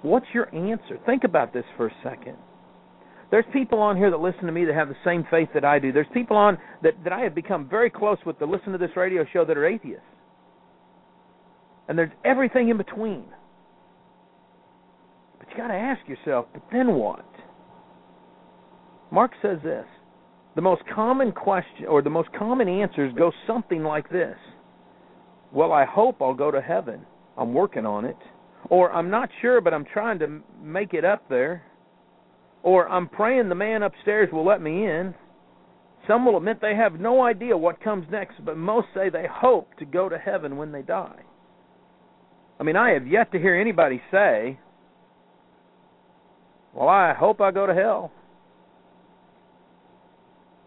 What's 0.03 0.27
your 0.35 0.53
answer? 0.53 0.99
Think 1.07 1.23
about 1.23 1.53
this 1.53 1.65
for 1.77 1.87
a 1.87 1.95
second. 2.03 2.37
There's 3.31 3.45
people 3.53 3.79
on 3.79 3.97
here 3.97 4.11
that 4.11 4.19
listen 4.19 4.47
to 4.47 4.53
me 4.53 4.65
that 4.65 4.75
have 4.75 4.89
the 4.89 4.97
same 5.05 5.25
faith 5.31 5.51
that 5.55 5.65
I 5.65 5.79
do. 5.79 5.93
There's 5.93 6.07
people 6.13 6.37
on 6.37 6.59
that, 6.83 6.95
that 7.05 7.13
I 7.13 7.21
have 7.21 7.37
become 7.37 7.69
very 7.69 7.91
close 7.91 8.19
with 8.27 8.41
that 8.41 8.49
listen 8.49 8.73
to 8.73 8.79
this 8.79 8.97
radio 8.97 9.25
show 9.33 9.45
that 9.45 9.57
are 9.57 9.67
atheists 9.67 10.03
and 11.89 11.99
there's 11.99 12.11
everything 12.25 12.69
in 12.69 12.77
between. 12.77 13.25
But 15.39 15.51
you 15.51 15.57
got 15.57 15.69
to 15.69 15.75
ask 15.75 16.07
yourself, 16.09 16.47
but 16.53 16.63
then 16.73 16.95
what? 16.95 17.25
Mark 19.11 19.33
says 19.43 19.59
this. 19.63 19.87
The 20.57 20.63
most 20.63 20.83
common 20.95 21.33
question 21.33 21.87
or 21.87 22.03
the 22.03 22.11
most 22.11 22.31
common 22.37 22.69
answers 22.69 23.13
go 23.17 23.31
something 23.47 23.83
like 23.83 24.09
this. 24.11 24.37
Well, 25.53 25.73
I 25.73 25.85
hope 25.85 26.21
I'll 26.21 26.35
go 26.35 26.51
to 26.51 26.61
heaven. 26.61 27.01
I'm 27.37 27.53
working 27.55 27.87
on 27.87 28.05
it. 28.05 28.17
Or 28.69 28.91
I'm 28.91 29.11
not 29.11 29.29
sure, 29.41 29.61
but 29.61 29.75
I'm 29.75 29.85
trying 29.85 30.19
to 30.21 30.41
make 30.61 30.95
it 30.95 31.05
up 31.05 31.29
there. 31.29 31.63
Or 32.63 32.89
I'm 32.89 33.09
praying 33.09 33.49
the 33.49 33.55
man 33.55 33.83
upstairs 33.83 34.29
will 34.33 34.45
let 34.45 34.61
me 34.61 34.87
in. 34.87 35.15
Some 36.09 36.25
will 36.25 36.37
admit 36.37 36.61
they 36.61 36.75
have 36.75 36.99
no 36.99 37.23
idea 37.23 37.57
what 37.57 37.83
comes 37.83 38.07
next, 38.11 38.45
but 38.45 38.57
most 38.57 38.89
say 38.95 39.09
they 39.09 39.27
hope 39.31 39.77
to 39.79 39.85
go 39.85 40.09
to 40.09 40.19
heaven 40.19 40.57
when 40.57 40.73
they 40.73 40.83
die. 40.83 41.23
I 42.59 42.63
mean, 42.63 42.77
I 42.77 42.91
have 42.91 43.07
yet 43.07 43.33
to 43.33 43.39
hear 43.39 43.55
anybody 43.55 44.01
say, 44.11 44.59
Well, 46.73 46.89
I 46.89 47.13
hope 47.15 47.41
I 47.41 47.51
go 47.51 47.67
to 47.67 47.75
hell. 47.75 48.13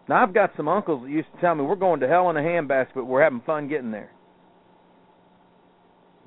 Now, 0.08 0.22
I've 0.22 0.34
got 0.34 0.50
some 0.56 0.66
uncles 0.68 1.02
that 1.04 1.10
used 1.10 1.28
to 1.34 1.40
tell 1.40 1.54
me, 1.54 1.64
We're 1.64 1.76
going 1.76 2.00
to 2.00 2.08
hell 2.08 2.30
in 2.30 2.36
a 2.36 2.40
handbasket, 2.40 2.94
but 2.94 3.06
we're 3.06 3.22
having 3.22 3.42
fun 3.44 3.68
getting 3.68 3.90
there. 3.90 4.12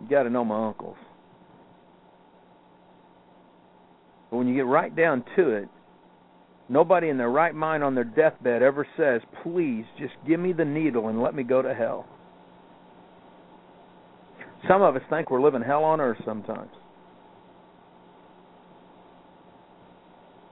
You 0.01 0.09
got 0.09 0.23
to 0.23 0.29
know 0.29 0.43
my 0.43 0.67
uncles. 0.67 0.97
But 4.29 4.37
when 4.37 4.47
you 4.47 4.55
get 4.55 4.65
right 4.65 4.93
down 4.93 5.23
to 5.37 5.49
it, 5.51 5.69
nobody 6.67 7.07
in 7.09 7.17
their 7.17 7.29
right 7.29 7.55
mind 7.55 7.83
on 7.83 7.95
their 7.95 8.03
deathbed 8.03 8.61
ever 8.61 8.85
says, 8.97 9.21
Please, 9.43 9.85
just 9.97 10.13
give 10.27 10.41
me 10.41 10.51
the 10.51 10.65
needle 10.65 11.07
and 11.07 11.21
let 11.21 11.35
me 11.35 11.43
go 11.43 11.61
to 11.61 11.73
hell. 11.73 12.05
Some 14.67 14.81
of 14.81 14.95
us 14.95 15.01
think 15.09 15.29
we're 15.29 15.41
living 15.41 15.61
hell 15.61 15.83
on 15.83 15.99
earth 15.99 16.17
sometimes. 16.25 16.71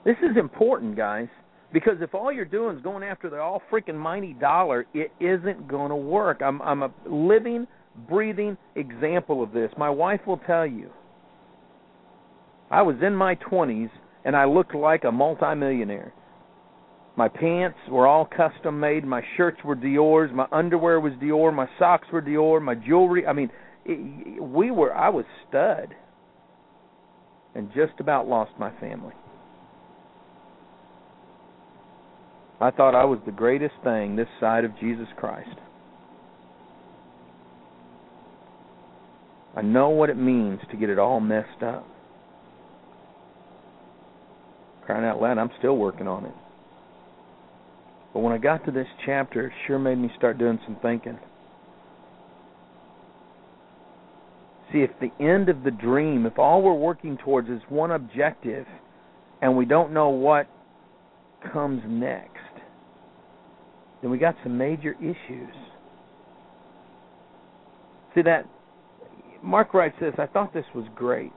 This 0.03 0.17
is 0.23 0.35
important, 0.37 0.97
guys, 0.97 1.27
because 1.71 1.97
if 2.01 2.15
all 2.15 2.31
you're 2.31 2.43
doing 2.43 2.75
is 2.75 2.81
going 2.81 3.03
after 3.03 3.29
the 3.29 3.37
all 3.37 3.61
freaking 3.71 3.95
mighty 3.95 4.33
dollar, 4.33 4.85
it 4.93 5.11
isn't 5.19 5.67
going 5.67 5.89
to 5.89 5.95
work. 5.95 6.41
I'm 6.43 6.61
I'm 6.61 6.83
a 6.83 6.91
living, 7.07 7.67
breathing 8.09 8.57
example 8.75 9.43
of 9.43 9.51
this. 9.51 9.71
My 9.77 9.89
wife 9.89 10.21
will 10.25 10.39
tell 10.39 10.65
you. 10.65 10.89
I 12.71 12.81
was 12.81 12.95
in 13.05 13.13
my 13.13 13.35
20s 13.35 13.89
and 14.23 14.35
I 14.35 14.45
looked 14.45 14.73
like 14.73 15.03
a 15.03 15.11
multimillionaire. 15.11 16.13
My 17.17 17.27
pants 17.27 17.77
were 17.89 18.07
all 18.07 18.25
custom 18.25 18.79
made. 18.79 19.03
My 19.03 19.21
shirts 19.35 19.57
were 19.65 19.75
Dior's. 19.75 20.31
My 20.33 20.47
underwear 20.51 20.99
was 20.99 21.11
Dior. 21.21 21.53
My 21.53 21.67
socks 21.77 22.07
were 22.11 22.21
Dior. 22.21 22.61
My 22.61 22.75
jewelry. 22.75 23.27
I 23.27 23.33
mean, 23.33 23.51
we 23.85 24.71
were. 24.71 24.93
I 24.93 25.09
was 25.09 25.25
stud, 25.47 25.95
and 27.55 27.69
just 27.73 27.99
about 27.99 28.27
lost 28.27 28.51
my 28.59 28.71
family. 28.79 29.13
I 32.59 32.69
thought 32.69 32.93
I 32.93 33.05
was 33.05 33.19
the 33.25 33.31
greatest 33.31 33.73
thing 33.83 34.15
this 34.15 34.27
side 34.39 34.65
of 34.65 34.77
Jesus 34.79 35.07
Christ. 35.17 35.57
I 39.55 39.61
know 39.61 39.89
what 39.89 40.09
it 40.09 40.17
means 40.17 40.59
to 40.69 40.77
get 40.77 40.89
it 40.89 40.99
all 40.99 41.19
messed 41.19 41.63
up. 41.63 41.85
Crying 44.85 45.03
out 45.03 45.21
loud, 45.21 45.37
I'm 45.37 45.49
still 45.57 45.75
working 45.75 46.07
on 46.07 46.25
it. 46.25 46.35
But 48.13 48.19
when 48.19 48.33
I 48.33 48.37
got 48.37 48.63
to 48.65 48.71
this 48.71 48.87
chapter, 49.05 49.47
it 49.47 49.53
sure 49.65 49.79
made 49.79 49.97
me 49.97 50.09
start 50.17 50.37
doing 50.37 50.59
some 50.65 50.77
thinking. 50.81 51.17
See, 54.71 54.79
if 54.79 54.91
the 55.01 55.11
end 55.23 55.49
of 55.49 55.63
the 55.63 55.71
dream, 55.71 56.25
if 56.25 56.39
all 56.39 56.61
we're 56.61 56.73
working 56.73 57.17
towards 57.17 57.49
is 57.49 57.61
one 57.67 57.91
objective 57.91 58.65
and 59.41 59.57
we 59.57 59.65
don't 59.65 59.91
know 59.91 60.09
what 60.09 60.47
comes 61.51 61.81
next, 61.85 62.37
then 64.01 64.11
we 64.11 64.17
got 64.17 64.35
some 64.43 64.57
major 64.57 64.95
issues. 64.99 65.53
See 68.15 68.21
that 68.21 68.45
Mark 69.43 69.73
writes 69.73 69.95
this, 69.99 70.13
I 70.17 70.27
thought 70.27 70.53
this 70.53 70.65
was 70.73 70.85
great. 70.95 71.33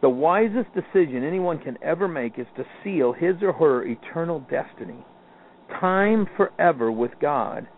The 0.00 0.08
wisest 0.08 0.68
decision 0.74 1.24
anyone 1.24 1.58
can 1.58 1.78
ever 1.82 2.08
make 2.08 2.38
is 2.38 2.46
to 2.56 2.64
seal 2.82 3.12
his 3.12 3.36
or 3.42 3.52
her 3.52 3.84
eternal 3.84 4.40
destiny. 4.50 5.04
Time 5.80 6.26
forever 6.36 6.90
with 6.90 7.12
God, 7.20 7.68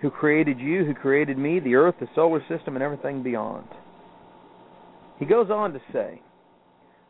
who 0.00 0.10
created 0.10 0.58
you, 0.58 0.84
who 0.84 0.94
created 0.94 1.38
me, 1.38 1.60
the 1.60 1.74
earth, 1.74 1.96
the 2.00 2.08
solar 2.14 2.40
system, 2.48 2.74
and 2.74 2.82
everything 2.82 3.22
beyond. 3.22 3.68
He 5.22 5.28
goes 5.28 5.50
on 5.52 5.72
to 5.72 5.80
say, 5.92 6.20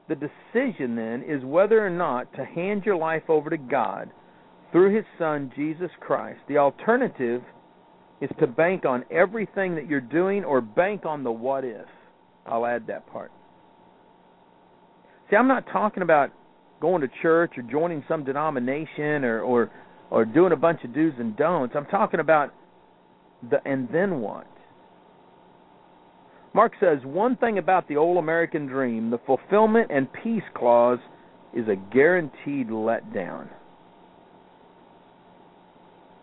the 0.07 0.15
decision 0.15 0.97
then 0.97 1.25
is 1.27 1.43
whether 1.47 1.83
or 1.83 1.89
not 1.89 2.31
to 2.35 2.45
hand 2.45 2.85
your 2.85 2.97
life 2.97 3.23
over 3.31 3.49
to 3.49 3.57
God 3.57 4.11
through 4.71 4.95
His 4.95 5.07
Son, 5.19 5.51
Jesus 5.57 5.91
Christ. 5.99 6.41
The 6.47 6.59
alternative 6.59 7.41
is 8.21 8.29
to 8.39 8.47
bank 8.47 8.85
on 8.85 9.07
everything 9.11 9.75
that 9.77 9.89
you're 9.89 10.03
doing 10.03 10.45
or 10.45 10.61
bank 10.61 11.07
on 11.07 11.25
the 11.25 11.33
what 11.33 11.65
if. 11.65 11.87
I'll 12.45 12.67
add 12.67 12.87
that 12.89 13.11
part. 13.11 13.33
See, 15.31 15.37
I'm 15.37 15.49
not 15.49 15.65
talking 15.73 16.03
about 16.03 16.33
going 16.83 17.01
to 17.01 17.09
church 17.23 17.53
or 17.57 17.63
joining 17.63 18.05
some 18.09 18.25
denomination 18.25 19.25
or 19.25 19.41
or 19.41 19.71
or 20.11 20.27
doing 20.27 20.53
a 20.53 20.57
bunch 20.57 20.85
of 20.85 20.93
do's 20.93 21.15
and 21.19 21.35
don'ts. 21.35 21.75
I'm 21.75 21.87
talking 21.87 22.21
about 22.21 22.53
the 23.51 23.57
and 23.65 23.89
then 23.91 24.21
what. 24.21 24.52
Mark 26.55 26.73
says 26.81 26.99
one 27.05 27.37
thing 27.37 27.59
about 27.59 27.89
the 27.89 27.97
old 27.97 28.19
American 28.19 28.67
dream, 28.67 29.11
the 29.11 29.21
fulfillment 29.27 29.91
and 29.91 30.13
peace 30.13 30.43
clause 30.55 30.99
is 31.55 31.67
a 31.69 31.77
guaranteed 31.93 32.69
letdown. 32.69 33.49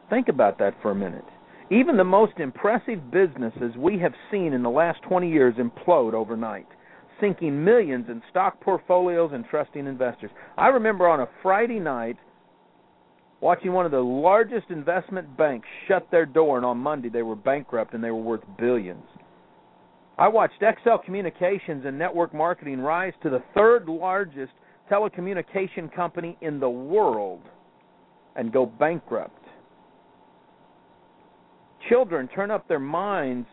Think 0.09 0.27
about 0.27 0.57
that 0.59 0.75
for 0.81 0.91
a 0.91 0.95
minute. 0.95 1.25
Even 1.71 1.98
the 1.98 2.03
most 2.03 2.33
impressive 2.38 3.12
businesses 3.12 3.75
we 3.77 4.00
have 4.00 4.13
seen 4.31 4.53
in 4.53 4.63
the 4.63 4.69
last 4.69 5.01
20 5.03 5.29
years 5.29 5.55
implode 5.55 6.13
overnight 6.13 6.67
sinking 7.19 7.63
millions 7.63 8.05
in 8.09 8.21
stock 8.29 8.59
portfolios 8.62 9.31
and 9.33 9.45
trusting 9.50 9.86
investors. 9.86 10.31
I 10.57 10.67
remember 10.67 11.07
on 11.07 11.21
a 11.21 11.29
Friday 11.41 11.79
night 11.79 12.17
watching 13.41 13.74
one 13.74 13.86
of 13.86 13.91
the 13.91 14.00
largest 14.00 14.69
investment 14.69 15.38
banks 15.38 15.67
shut 15.88 16.07
their 16.12 16.25
door, 16.25 16.57
and 16.57 16.65
on 16.65 16.77
Monday 16.77 17.09
they 17.09 17.21
were 17.21 17.36
bankrupt 17.36 17.93
and 17.93 18.03
they 18.03 18.12
were 18.12 18.21
worth 18.21 18.43
billions. 18.57 19.03
I 20.19 20.27
watched 20.27 20.61
Excel 20.61 20.97
Communications 20.97 21.85
and 21.85 21.97
Network 21.97 22.33
Marketing 22.33 22.81
rise 22.81 23.13
to 23.23 23.29
the 23.29 23.41
third 23.55 23.88
largest 23.88 24.51
telecommunication 24.91 25.89
company 25.95 26.38
in 26.41 26.59
the 26.59 26.69
world 26.69 27.39
and 28.35 28.51
go 28.51 28.65
bankrupt. 28.65 29.41
Children 31.88 32.27
turn 32.27 32.51
up 32.51 32.67
their 32.67 32.79
minds 32.79 33.47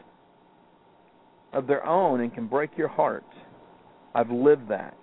of 1.52 1.68
their 1.68 1.86
own 1.86 2.20
and 2.20 2.34
can 2.34 2.48
break 2.48 2.70
your 2.76 2.88
heart. 2.88 3.24
I've 4.16 4.30
lived 4.30 4.68
that. 4.68 4.96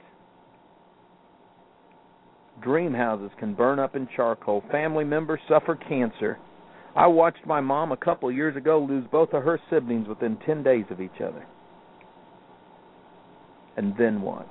Dream 2.61 2.93
houses 2.93 3.31
can 3.39 3.53
burn 3.53 3.79
up 3.79 3.95
in 3.95 4.09
charcoal. 4.17 4.65
Family 4.69 5.05
members 5.05 5.39
suffer 5.47 5.75
cancer. 5.75 6.37
I 6.95 7.07
watched 7.07 7.45
my 7.45 7.59
mom 7.59 7.91
a 7.91 7.97
couple 7.97 8.31
years 8.31 8.55
ago 8.55 8.79
lose 8.79 9.05
both 9.11 9.33
of 9.33 9.43
her 9.43 9.59
siblings 9.69 10.07
within 10.07 10.37
10 10.45 10.63
days 10.63 10.85
of 10.91 11.01
each 11.01 11.21
other. 11.21 11.45
And 13.75 13.95
then 13.97 14.21
what? 14.21 14.47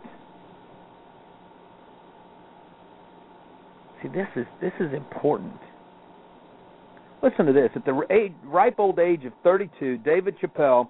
See, 4.03 4.09
this 4.09 4.27
is 4.35 4.47
this 4.61 4.73
is 4.81 4.93
important. 4.93 5.53
Listen 7.23 7.47
to 7.47 7.53
this. 7.53 7.71
At 7.77 7.85
the 7.85 8.03
age, 8.11 8.33
ripe 8.45 8.81
old 8.81 8.99
age 8.99 9.25
of 9.25 9.33
32, 9.45 9.99
David 9.99 10.35
Chappelle 10.41 10.89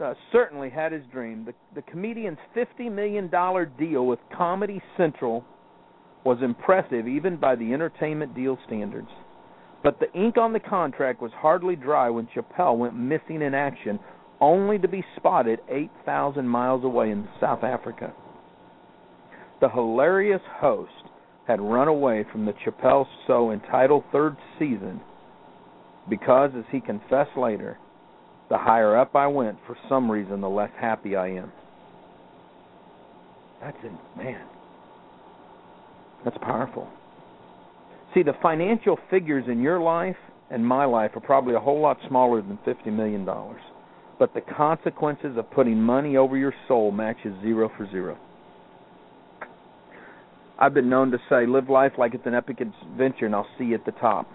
uh, 0.00 0.14
certainly 0.30 0.70
had 0.70 0.92
his 0.92 1.02
dream. 1.12 1.44
The, 1.44 1.54
the 1.74 1.82
comedian's 1.82 2.38
$50 2.56 2.92
million 2.92 3.28
deal 3.76 4.06
with 4.06 4.20
Comedy 4.36 4.80
Central 4.96 5.44
was 6.24 6.38
impressive 6.42 7.08
even 7.08 7.38
by 7.38 7.56
the 7.56 7.72
entertainment 7.72 8.36
deal 8.36 8.56
standards. 8.66 9.08
But 9.82 9.98
the 9.98 10.12
ink 10.12 10.36
on 10.36 10.52
the 10.52 10.60
contract 10.60 11.22
was 11.22 11.32
hardly 11.34 11.76
dry 11.76 12.10
when 12.10 12.28
Chappelle 12.34 12.76
went 12.76 12.96
missing 12.96 13.42
in 13.42 13.54
action, 13.54 13.98
only 14.40 14.78
to 14.78 14.88
be 14.88 15.04
spotted 15.16 15.60
8,000 15.68 16.46
miles 16.46 16.84
away 16.84 17.10
in 17.10 17.28
South 17.40 17.64
Africa. 17.64 18.12
The 19.60 19.68
hilarious 19.68 20.42
host 20.58 20.90
had 21.46 21.60
run 21.60 21.88
away 21.88 22.24
from 22.30 22.46
the 22.46 22.54
Chappelle 22.64 23.06
Show 23.26 23.50
entitled 23.50 24.04
third 24.12 24.36
season 24.58 25.00
because, 26.08 26.50
as 26.56 26.64
he 26.70 26.80
confessed 26.80 27.36
later, 27.36 27.78
the 28.48 28.58
higher 28.58 28.96
up 28.96 29.14
I 29.14 29.26
went, 29.26 29.58
for 29.66 29.76
some 29.88 30.10
reason, 30.10 30.40
the 30.40 30.48
less 30.48 30.70
happy 30.80 31.16
I 31.16 31.28
am. 31.28 31.52
That's 33.60 33.76
it, 33.84 33.92
man. 34.16 34.46
That's 36.24 36.38
powerful. 36.38 36.88
See, 38.14 38.22
the 38.22 38.34
financial 38.42 38.98
figures 39.10 39.44
in 39.48 39.60
your 39.60 39.80
life 39.80 40.16
and 40.50 40.66
my 40.66 40.84
life 40.84 41.12
are 41.14 41.20
probably 41.20 41.54
a 41.54 41.60
whole 41.60 41.80
lot 41.80 41.98
smaller 42.08 42.42
than 42.42 42.58
$50 42.66 42.92
million. 42.92 43.24
But 44.18 44.34
the 44.34 44.40
consequences 44.40 45.36
of 45.36 45.50
putting 45.50 45.80
money 45.80 46.16
over 46.16 46.36
your 46.36 46.52
soul 46.66 46.90
matches 46.90 47.32
zero 47.42 47.70
for 47.76 47.88
zero. 47.90 48.18
I've 50.58 50.74
been 50.74 50.90
known 50.90 51.10
to 51.12 51.18
say, 51.30 51.46
live 51.46 51.70
life 51.70 51.92
like 51.96 52.14
it's 52.14 52.26
an 52.26 52.34
epic 52.34 52.58
adventure, 52.60 53.26
and 53.26 53.34
I'll 53.34 53.48
see 53.56 53.64
you 53.64 53.74
at 53.76 53.86
the 53.86 53.92
top. 53.92 54.28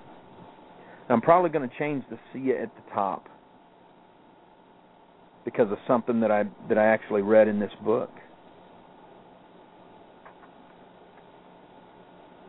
And 1.08 1.16
I'm 1.16 1.22
probably 1.22 1.52
going 1.52 1.70
to 1.70 1.76
change 1.78 2.04
the 2.10 2.18
see 2.34 2.40
you 2.40 2.58
at 2.58 2.74
the 2.76 2.92
top 2.94 3.28
because 5.44 5.72
of 5.72 5.78
something 5.88 6.20
that 6.22 6.32
I 6.32 6.46
that 6.68 6.80
I 6.80 6.86
actually 6.86 7.22
read 7.22 7.48
in 7.48 7.60
this 7.60 7.72
book. 7.84 8.10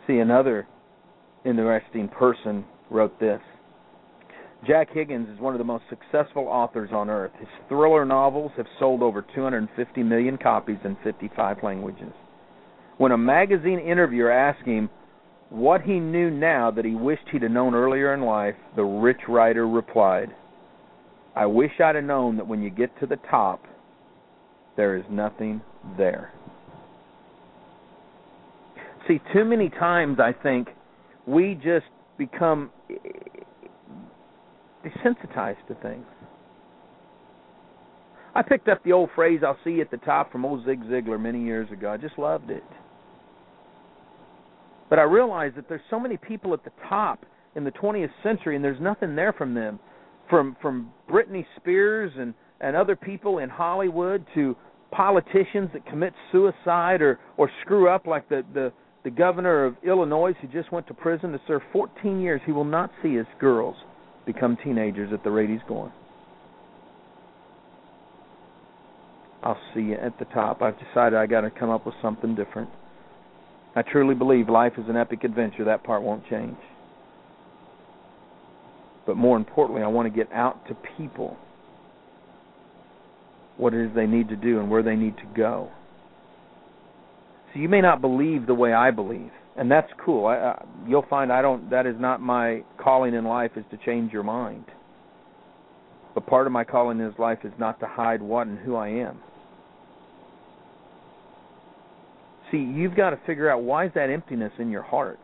See, 0.06 0.18
another 0.18 0.66
interesting 1.46 2.08
person 2.08 2.64
wrote 2.90 3.18
this. 3.20 3.40
Jack 4.66 4.88
Higgins 4.92 5.28
is 5.28 5.38
one 5.38 5.54
of 5.54 5.58
the 5.58 5.64
most 5.64 5.84
successful 5.88 6.46
authors 6.48 6.90
on 6.92 7.10
earth. 7.10 7.32
His 7.38 7.48
thriller 7.68 8.04
novels 8.04 8.52
have 8.56 8.66
sold 8.78 9.02
over 9.02 9.24
250 9.34 10.02
million 10.02 10.38
copies 10.38 10.78
in 10.84 10.96
55 11.04 11.58
languages. 11.62 12.12
When 12.98 13.12
a 13.12 13.18
magazine 13.18 13.78
interviewer 13.78 14.32
asked 14.32 14.66
him 14.66 14.88
what 15.50 15.82
he 15.82 16.00
knew 16.00 16.30
now 16.30 16.70
that 16.70 16.84
he 16.84 16.94
wished 16.94 17.22
he'd 17.30 17.42
have 17.42 17.50
known 17.50 17.74
earlier 17.74 18.14
in 18.14 18.22
life, 18.22 18.56
the 18.74 18.82
rich 18.82 19.20
writer 19.28 19.68
replied, 19.68 20.34
I 21.36 21.46
wish 21.46 21.72
I'd 21.78 21.94
have 21.94 22.04
known 22.04 22.36
that 22.38 22.48
when 22.48 22.62
you 22.62 22.70
get 22.70 22.98
to 23.00 23.06
the 23.06 23.18
top, 23.30 23.62
there 24.76 24.96
is 24.96 25.04
nothing 25.10 25.60
there. 25.96 26.32
See, 29.06 29.20
too 29.32 29.44
many 29.44 29.68
times 29.68 30.18
I 30.18 30.32
think 30.32 30.68
we 31.26 31.54
just 31.54 31.86
become 32.18 32.70
eh, 32.90 32.94
desensitized 34.84 35.66
to 35.68 35.74
things. 35.82 36.06
I 38.34 38.42
picked 38.42 38.68
up 38.68 38.82
the 38.84 38.92
old 38.92 39.10
phrase 39.14 39.40
"I'll 39.44 39.58
see 39.64 39.72
you 39.72 39.80
at 39.80 39.90
the 39.90 39.96
top" 39.98 40.30
from 40.30 40.44
old 40.44 40.64
Zig 40.64 40.82
Ziglar 40.84 41.20
many 41.20 41.42
years 41.42 41.70
ago. 41.72 41.90
I 41.90 41.96
just 41.96 42.18
loved 42.18 42.50
it. 42.50 42.64
But 44.88 44.98
I 44.98 45.02
realized 45.02 45.56
that 45.56 45.68
there's 45.68 45.80
so 45.90 45.98
many 45.98 46.16
people 46.16 46.52
at 46.54 46.62
the 46.64 46.70
top 46.88 47.24
in 47.56 47.64
the 47.64 47.72
20th 47.72 48.10
century, 48.22 48.54
and 48.54 48.64
there's 48.64 48.80
nothing 48.80 49.16
there 49.16 49.32
from 49.32 49.54
them, 49.54 49.80
from 50.28 50.56
from 50.60 50.92
Britney 51.08 51.44
Spears 51.56 52.12
and 52.18 52.34
and 52.60 52.76
other 52.76 52.96
people 52.96 53.38
in 53.38 53.48
Hollywood 53.48 54.24
to 54.34 54.56
politicians 54.92 55.70
that 55.72 55.84
commit 55.86 56.12
suicide 56.30 57.02
or 57.02 57.18
or 57.36 57.50
screw 57.62 57.88
up 57.88 58.06
like 58.06 58.28
the 58.28 58.44
the 58.54 58.72
the 59.06 59.10
governor 59.12 59.64
of 59.64 59.76
Illinois 59.86 60.32
who 60.42 60.48
just 60.48 60.72
went 60.72 60.84
to 60.88 60.92
prison 60.92 61.30
to 61.30 61.40
serve 61.46 61.62
14 61.72 62.20
years. 62.20 62.40
He 62.44 62.50
will 62.50 62.64
not 62.64 62.90
see 63.04 63.14
his 63.14 63.26
girls 63.38 63.76
become 64.26 64.58
teenagers 64.64 65.12
at 65.12 65.22
the 65.22 65.30
rate 65.30 65.48
he's 65.48 65.60
going. 65.68 65.92
I'll 69.44 69.60
see 69.72 69.82
you 69.82 69.94
at 69.94 70.18
the 70.18 70.24
top. 70.24 70.60
I've 70.60 70.74
decided 70.80 71.16
I 71.16 71.26
got 71.26 71.42
to 71.42 71.50
come 71.50 71.70
up 71.70 71.86
with 71.86 71.94
something 72.02 72.34
different. 72.34 72.68
I 73.76 73.82
truly 73.82 74.16
believe 74.16 74.48
life 74.48 74.72
is 74.76 74.88
an 74.88 74.96
epic 74.96 75.22
adventure. 75.22 75.62
That 75.66 75.84
part 75.84 76.02
won't 76.02 76.28
change. 76.28 76.56
But 79.06 79.16
more 79.16 79.36
importantly, 79.36 79.84
I 79.84 79.86
want 79.86 80.12
to 80.12 80.16
get 80.18 80.32
out 80.32 80.66
to 80.66 80.76
people 80.98 81.36
what 83.56 83.72
it 83.72 83.86
is 83.86 83.94
they 83.94 84.08
need 84.08 84.30
to 84.30 84.36
do 84.36 84.58
and 84.58 84.68
where 84.68 84.82
they 84.82 84.96
need 84.96 85.16
to 85.18 85.26
go. 85.36 85.70
So 87.56 87.62
you 87.62 87.70
may 87.70 87.80
not 87.80 88.02
believe 88.02 88.46
the 88.46 88.54
way 88.54 88.74
I 88.74 88.90
believe, 88.90 89.30
and 89.56 89.70
that's 89.70 89.88
cool. 90.04 90.26
I, 90.26 90.36
uh, 90.36 90.62
you'll 90.86 91.06
find 91.08 91.32
I 91.32 91.40
don't. 91.40 91.70
That 91.70 91.86
is 91.86 91.94
not 91.98 92.20
my 92.20 92.62
calling 92.78 93.14
in 93.14 93.24
life 93.24 93.52
is 93.56 93.64
to 93.70 93.78
change 93.78 94.12
your 94.12 94.22
mind. 94.22 94.66
But 96.14 96.26
part 96.26 96.46
of 96.46 96.52
my 96.52 96.64
calling 96.64 97.00
in 97.00 97.14
life 97.18 97.38
is 97.44 97.52
not 97.58 97.80
to 97.80 97.86
hide 97.86 98.20
what 98.20 98.46
and 98.46 98.58
who 98.58 98.76
I 98.76 98.88
am. 98.88 99.20
See, 102.52 102.58
you've 102.58 102.94
got 102.94 103.10
to 103.10 103.20
figure 103.26 103.50
out 103.50 103.62
why 103.62 103.86
is 103.86 103.92
that 103.94 104.10
emptiness 104.10 104.52
in 104.58 104.70
your 104.70 104.82
heart. 104.82 105.20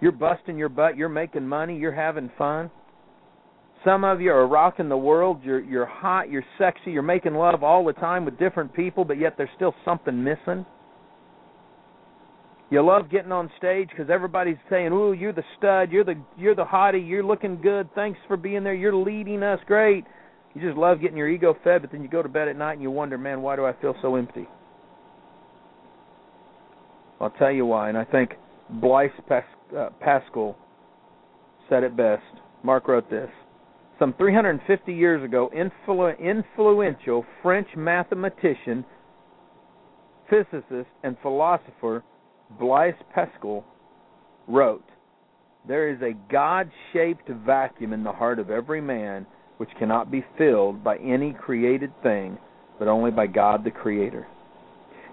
You're 0.00 0.12
busting 0.12 0.56
your 0.56 0.70
butt. 0.70 0.96
You're 0.96 1.10
making 1.10 1.46
money. 1.46 1.76
You're 1.76 1.92
having 1.92 2.30
fun. 2.38 2.70
Some 3.84 4.02
of 4.04 4.22
you 4.22 4.30
are 4.30 4.46
rocking 4.46 4.88
the 4.88 4.96
world. 4.96 5.42
You're 5.44 5.60
you're 5.60 5.84
hot. 5.84 6.30
You're 6.30 6.44
sexy. 6.56 6.90
You're 6.90 7.02
making 7.02 7.34
love 7.34 7.62
all 7.62 7.84
the 7.84 7.92
time 7.92 8.24
with 8.24 8.38
different 8.38 8.72
people, 8.72 9.04
but 9.04 9.18
yet 9.18 9.34
there's 9.36 9.50
still 9.56 9.74
something 9.84 10.24
missing. 10.24 10.64
You 12.70 12.82
love 12.82 13.10
getting 13.10 13.32
on 13.32 13.50
stage 13.58 13.88
because 13.90 14.10
everybody's 14.10 14.56
saying, 14.70 14.92
"Ooh, 14.92 15.12
you're 15.12 15.32
the 15.32 15.44
stud. 15.58 15.90
You're 15.90 16.04
the 16.04 16.16
you're 16.36 16.54
the 16.54 16.64
hottie. 16.64 17.06
You're 17.06 17.24
looking 17.24 17.60
good. 17.60 17.92
Thanks 17.94 18.18
for 18.28 18.36
being 18.36 18.62
there. 18.62 18.74
You're 18.74 18.94
leading 18.94 19.42
us 19.42 19.58
great." 19.66 20.04
You 20.54 20.60
just 20.60 20.76
love 20.76 21.00
getting 21.00 21.16
your 21.16 21.28
ego 21.28 21.56
fed, 21.62 21.82
but 21.82 21.92
then 21.92 22.02
you 22.02 22.08
go 22.08 22.22
to 22.22 22.28
bed 22.28 22.48
at 22.48 22.56
night 22.56 22.74
and 22.74 22.82
you 22.82 22.90
wonder, 22.90 23.18
"Man, 23.18 23.42
why 23.42 23.56
do 23.56 23.66
I 23.66 23.72
feel 23.74 23.94
so 24.00 24.14
empty?" 24.14 24.48
I'll 27.20 27.30
tell 27.30 27.50
you 27.50 27.66
why, 27.66 27.88
and 27.88 27.98
I 27.98 28.04
think 28.04 28.36
Blaise 28.70 29.10
Pas- 29.28 29.44
uh, 29.76 29.90
Pascal 30.00 30.56
said 31.68 31.82
it 31.82 31.96
best. 31.96 32.22
Mark 32.62 32.88
wrote 32.88 33.10
this. 33.10 33.30
Some 33.98 34.14
350 34.14 34.94
years 34.94 35.22
ago, 35.22 35.50
influ- 35.54 36.18
influential 36.18 37.26
French 37.42 37.68
mathematician, 37.76 38.84
physicist, 40.30 40.88
and 41.02 41.18
philosopher 41.18 42.02
Blaise 42.58 42.94
Pascal 43.14 43.64
wrote, 44.48 44.84
There 45.68 45.88
is 45.88 46.00
a 46.02 46.16
God 46.30 46.70
shaped 46.92 47.28
vacuum 47.28 47.92
in 47.92 48.02
the 48.02 48.12
heart 48.12 48.38
of 48.38 48.50
every 48.50 48.80
man 48.80 49.26
which 49.58 49.70
cannot 49.78 50.10
be 50.10 50.24
filled 50.38 50.82
by 50.82 50.96
any 50.98 51.32
created 51.32 51.92
thing, 52.02 52.38
but 52.78 52.88
only 52.88 53.10
by 53.10 53.26
God 53.26 53.62
the 53.62 53.70
Creator. 53.70 54.26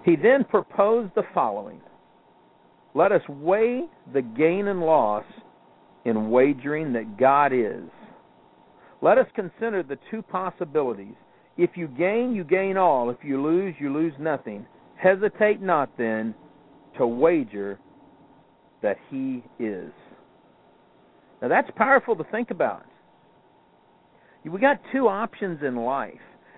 He 0.04 0.16
then 0.16 0.44
proposed 0.44 1.14
the 1.14 1.24
following 1.34 1.80
Let 2.94 3.12
us 3.12 3.22
weigh 3.28 3.84
the 4.12 4.22
gain 4.22 4.68
and 4.68 4.80
loss 4.80 5.24
in 6.04 6.30
wagering 6.30 6.92
that 6.94 7.18
God 7.18 7.52
is. 7.52 7.84
Let 9.00 9.18
us 9.18 9.26
consider 9.34 9.82
the 9.82 9.98
two 10.10 10.22
possibilities. 10.22 11.14
If 11.56 11.70
you 11.76 11.88
gain, 11.88 12.34
you 12.34 12.42
gain 12.42 12.76
all. 12.76 13.10
If 13.10 13.18
you 13.22 13.42
lose, 13.42 13.74
you 13.78 13.92
lose 13.92 14.14
nothing. 14.18 14.66
Hesitate 14.96 15.60
not 15.60 15.90
then 15.98 16.34
to 16.98 17.06
wager 17.06 17.78
that 18.82 18.96
he 19.10 19.42
is. 19.58 19.92
Now 21.40 21.48
that's 21.48 21.70
powerful 21.76 22.16
to 22.16 22.24
think 22.24 22.50
about. 22.50 22.84
We 24.44 24.60
got 24.60 24.80
two 24.92 25.08
options 25.08 25.60
in 25.62 25.76
life, 25.76 26.14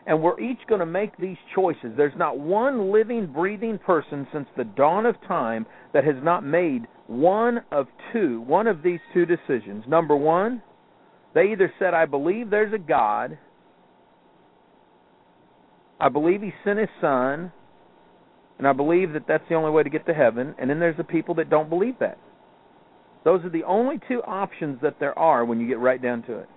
and 0.06 0.22
we're 0.22 0.38
each 0.38 0.60
going 0.68 0.78
to 0.80 0.86
make 0.86 1.16
these 1.16 1.36
choices. 1.54 1.92
There's 1.96 2.16
not 2.16 2.38
one 2.38 2.92
living, 2.92 3.26
breathing 3.26 3.78
person 3.78 4.28
since 4.32 4.46
the 4.56 4.64
dawn 4.64 5.06
of 5.06 5.16
time 5.26 5.66
that 5.92 6.04
has 6.04 6.14
not 6.22 6.44
made 6.44 6.86
one 7.08 7.62
of 7.72 7.88
two, 8.12 8.42
one 8.42 8.68
of 8.68 8.82
these 8.82 9.00
two 9.12 9.26
decisions. 9.26 9.84
Number 9.88 10.14
one, 10.14 10.62
they 11.34 11.50
either 11.50 11.72
said, 11.80 11.94
I 11.94 12.06
believe 12.06 12.48
there's 12.48 12.72
a 12.72 12.78
God, 12.78 13.36
I 15.98 16.08
believe 16.08 16.42
He 16.42 16.52
sent 16.64 16.78
His 16.78 16.88
Son, 17.00 17.52
and 18.60 18.68
I 18.68 18.74
believe 18.74 19.14
that 19.14 19.22
that's 19.26 19.42
the 19.48 19.54
only 19.54 19.70
way 19.70 19.82
to 19.82 19.88
get 19.88 20.04
to 20.04 20.12
heaven. 20.12 20.54
And 20.58 20.68
then 20.68 20.78
there's 20.78 20.98
the 20.98 21.02
people 21.02 21.34
that 21.36 21.48
don't 21.48 21.70
believe 21.70 21.98
that. 22.00 22.18
Those 23.24 23.42
are 23.42 23.48
the 23.48 23.64
only 23.64 23.98
two 24.06 24.22
options 24.22 24.78
that 24.82 25.00
there 25.00 25.18
are 25.18 25.46
when 25.46 25.58
you 25.60 25.66
get 25.66 25.78
right 25.78 26.00
down 26.00 26.22
to 26.24 26.40
it. 26.40 26.48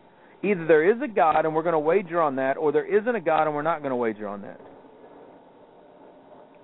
Either 0.43 0.67
there 0.67 0.91
is 0.91 1.01
a 1.01 1.07
God 1.07 1.45
and 1.45 1.55
we're 1.55 1.63
going 1.63 1.71
to 1.71 1.79
wager 1.79 2.21
on 2.21 2.35
that, 2.35 2.57
or 2.57 2.73
there 2.73 2.85
isn't 2.85 3.15
a 3.15 3.21
God 3.21 3.45
and 3.45 3.55
we're 3.55 3.61
not 3.61 3.79
going 3.79 3.91
to 3.91 3.95
wager 3.95 4.27
on 4.27 4.41
that. 4.41 4.59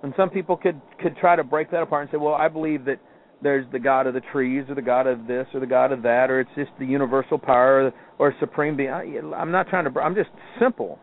And 0.02 0.12
some 0.14 0.28
people 0.28 0.58
could 0.58 0.78
could 1.02 1.16
try 1.16 1.36
to 1.36 1.42
break 1.42 1.70
that 1.70 1.80
apart 1.80 2.02
and 2.02 2.10
say, 2.10 2.18
"Well, 2.18 2.34
I 2.34 2.48
believe 2.48 2.84
that 2.84 3.00
there's 3.40 3.64
the 3.72 3.78
God 3.78 4.06
of 4.06 4.12
the 4.12 4.20
trees, 4.32 4.66
or 4.68 4.74
the 4.74 4.82
God 4.82 5.06
of 5.06 5.26
this, 5.26 5.46
or 5.54 5.60
the 5.60 5.66
God 5.66 5.90
of 5.90 6.02
that, 6.02 6.30
or 6.30 6.40
it's 6.40 6.50
just 6.54 6.70
the 6.78 6.84
universal 6.84 7.38
power, 7.38 7.92
or, 8.18 8.28
or 8.28 8.34
supreme 8.40 8.76
being." 8.76 8.90
I, 8.90 9.04
I'm 9.34 9.52
not 9.52 9.68
trying 9.68 9.90
to. 9.90 10.00
I'm 10.00 10.14
just 10.14 10.30
simple. 10.60 10.98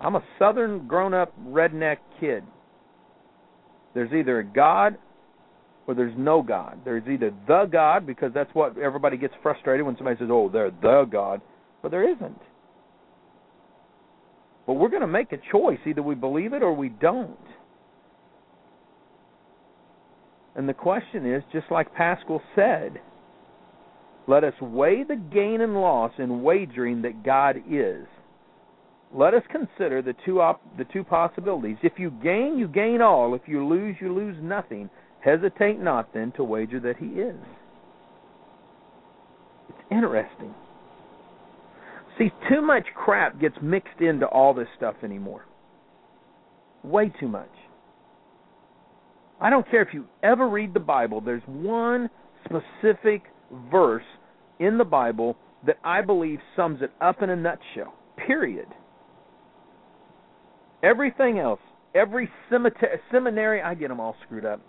I'm 0.00 0.14
a 0.14 0.22
southern 0.38 0.86
grown-up 0.86 1.32
redneck 1.48 1.96
kid. 2.20 2.44
There's 3.94 4.12
either 4.12 4.38
a 4.38 4.44
God 4.44 4.96
or 5.86 5.94
there's 5.94 6.14
no 6.16 6.42
God. 6.42 6.78
There's 6.84 7.06
either 7.08 7.32
the 7.48 7.66
God, 7.70 8.06
because 8.06 8.32
that's 8.32 8.50
what 8.54 8.78
everybody 8.78 9.16
gets 9.16 9.34
frustrated 9.42 9.84
when 9.84 9.96
somebody 9.96 10.18
says, 10.18 10.28
oh, 10.30 10.48
they're 10.48 10.70
the 10.70 11.04
God. 11.10 11.40
But 11.82 11.90
there 11.90 12.08
isn't. 12.08 12.40
But 14.66 14.74
we're 14.74 14.88
going 14.88 15.00
to 15.00 15.08
make 15.08 15.32
a 15.32 15.38
choice. 15.50 15.78
Either 15.86 16.02
we 16.02 16.14
believe 16.14 16.52
it 16.52 16.62
or 16.62 16.72
we 16.74 16.90
don't. 16.90 17.36
And 20.54 20.68
the 20.68 20.74
question 20.74 21.32
is, 21.32 21.42
just 21.52 21.66
like 21.70 21.92
Pascal 21.94 22.42
said, 22.54 23.00
let 24.28 24.44
us 24.44 24.54
weigh 24.60 25.02
the 25.02 25.16
gain 25.16 25.60
and 25.60 25.74
loss 25.74 26.12
in 26.18 26.42
wagering 26.42 27.02
that 27.02 27.24
God 27.24 27.56
is 27.68 28.06
let 29.12 29.34
us 29.34 29.42
consider 29.50 30.02
the 30.02 30.14
two 30.24 30.40
op- 30.40 30.62
the 30.78 30.84
two 30.84 31.04
possibilities. 31.04 31.76
If 31.82 31.94
you 31.98 32.10
gain, 32.22 32.56
you 32.58 32.68
gain 32.68 33.00
all. 33.00 33.34
If 33.34 33.42
you 33.46 33.66
lose, 33.66 33.96
you 34.00 34.14
lose 34.14 34.36
nothing. 34.40 34.88
Hesitate 35.20 35.80
not 35.80 36.14
then 36.14 36.32
to 36.36 36.44
wager 36.44 36.80
that 36.80 36.96
he 36.96 37.06
is. 37.06 37.36
It's 39.68 39.78
interesting. 39.90 40.54
See, 42.18 42.30
too 42.48 42.62
much 42.62 42.84
crap 42.94 43.40
gets 43.40 43.56
mixed 43.62 44.00
into 44.00 44.26
all 44.26 44.54
this 44.54 44.68
stuff 44.76 44.94
anymore. 45.02 45.44
Way 46.82 47.12
too 47.20 47.28
much. 47.28 47.50
I 49.40 49.50
don't 49.50 49.68
care 49.70 49.82
if 49.82 49.94
you 49.94 50.06
ever 50.22 50.48
read 50.48 50.74
the 50.74 50.80
Bible, 50.80 51.20
there's 51.20 51.42
one 51.46 52.10
specific 52.44 53.22
verse 53.70 54.04
in 54.58 54.76
the 54.78 54.84
Bible 54.84 55.36
that 55.66 55.78
I 55.82 56.02
believe 56.02 56.38
sums 56.56 56.82
it 56.82 56.92
up 57.00 57.22
in 57.22 57.30
a 57.30 57.36
nutshell. 57.36 57.94
Period. 58.26 58.66
Everything 60.82 61.38
else, 61.38 61.60
every 61.94 62.30
seminary, 63.10 63.62
I 63.62 63.74
get 63.74 63.88
them 63.88 64.00
all 64.00 64.16
screwed 64.24 64.44
up. 64.44 64.60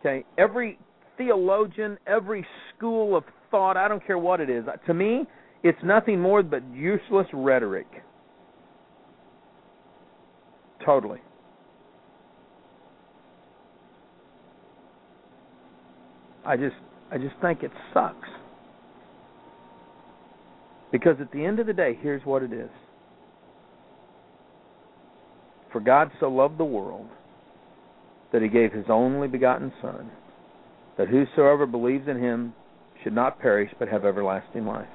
Okay, 0.00 0.24
every 0.38 0.78
theologian, 1.18 1.98
every 2.06 2.46
school 2.74 3.16
of 3.16 3.24
thought, 3.50 3.76
I 3.76 3.88
don't 3.88 4.04
care 4.06 4.18
what 4.18 4.40
it 4.40 4.48
is. 4.48 4.64
To 4.86 4.94
me, 4.94 5.24
it's 5.62 5.78
nothing 5.84 6.20
more 6.20 6.42
but 6.42 6.62
useless 6.72 7.26
rhetoric. 7.32 7.86
Totally. 10.84 11.20
I 16.46 16.56
just 16.56 16.76
I 17.12 17.18
just 17.18 17.34
think 17.42 17.62
it 17.62 17.70
sucks. 17.92 18.28
Because 20.90 21.16
at 21.20 21.30
the 21.32 21.44
end 21.44 21.60
of 21.60 21.66
the 21.66 21.72
day, 21.72 21.98
here's 22.00 22.24
what 22.24 22.42
it 22.42 22.52
is. 22.52 22.70
For 25.72 25.80
God 25.80 26.10
so 26.18 26.28
loved 26.28 26.58
the 26.58 26.64
world 26.64 27.06
that 28.32 28.42
he 28.42 28.48
gave 28.48 28.72
his 28.72 28.86
only 28.88 29.28
begotten 29.28 29.72
Son, 29.80 30.10
that 30.98 31.08
whosoever 31.08 31.66
believes 31.66 32.08
in 32.08 32.18
him 32.18 32.54
should 33.02 33.12
not 33.14 33.40
perish 33.40 33.70
but 33.78 33.88
have 33.88 34.04
everlasting 34.04 34.66
life. 34.66 34.88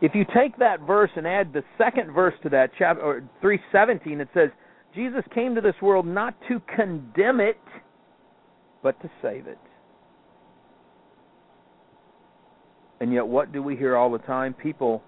If 0.00 0.14
you 0.14 0.24
take 0.34 0.58
that 0.58 0.80
verse 0.80 1.10
and 1.14 1.26
add 1.26 1.52
the 1.52 1.62
second 1.78 2.12
verse 2.12 2.34
to 2.42 2.48
that, 2.50 2.70
chapter 2.78 3.22
317, 3.40 4.20
it 4.20 4.28
says, 4.34 4.50
Jesus 4.94 5.22
came 5.32 5.54
to 5.54 5.60
this 5.60 5.76
world 5.80 6.06
not 6.06 6.34
to 6.48 6.60
condemn 6.74 7.40
it, 7.40 7.56
but 8.82 9.00
to 9.00 9.10
save 9.22 9.46
it. 9.46 9.58
And 13.00 13.12
yet, 13.12 13.26
what 13.26 13.52
do 13.52 13.62
we 13.62 13.76
hear 13.76 13.96
all 13.96 14.10
the 14.10 14.18
time? 14.18 14.54
People 14.54 15.02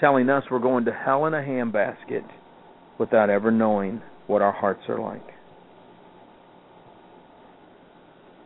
telling 0.00 0.28
us 0.28 0.44
we're 0.50 0.58
going 0.58 0.84
to 0.84 0.92
hell 0.92 1.26
in 1.26 1.34
a 1.34 1.38
handbasket 1.40 2.24
without 3.02 3.28
ever 3.28 3.50
knowing 3.50 4.00
what 4.28 4.40
our 4.42 4.52
hearts 4.52 4.82
are 4.88 5.00
like. 5.00 5.26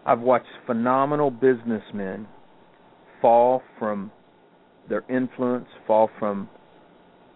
I've 0.06 0.20
watched 0.20 0.46
phenomenal 0.66 1.30
businessmen 1.30 2.26
fall 3.20 3.60
from 3.78 4.10
their 4.88 5.04
influence, 5.10 5.66
fall 5.86 6.08
from 6.18 6.48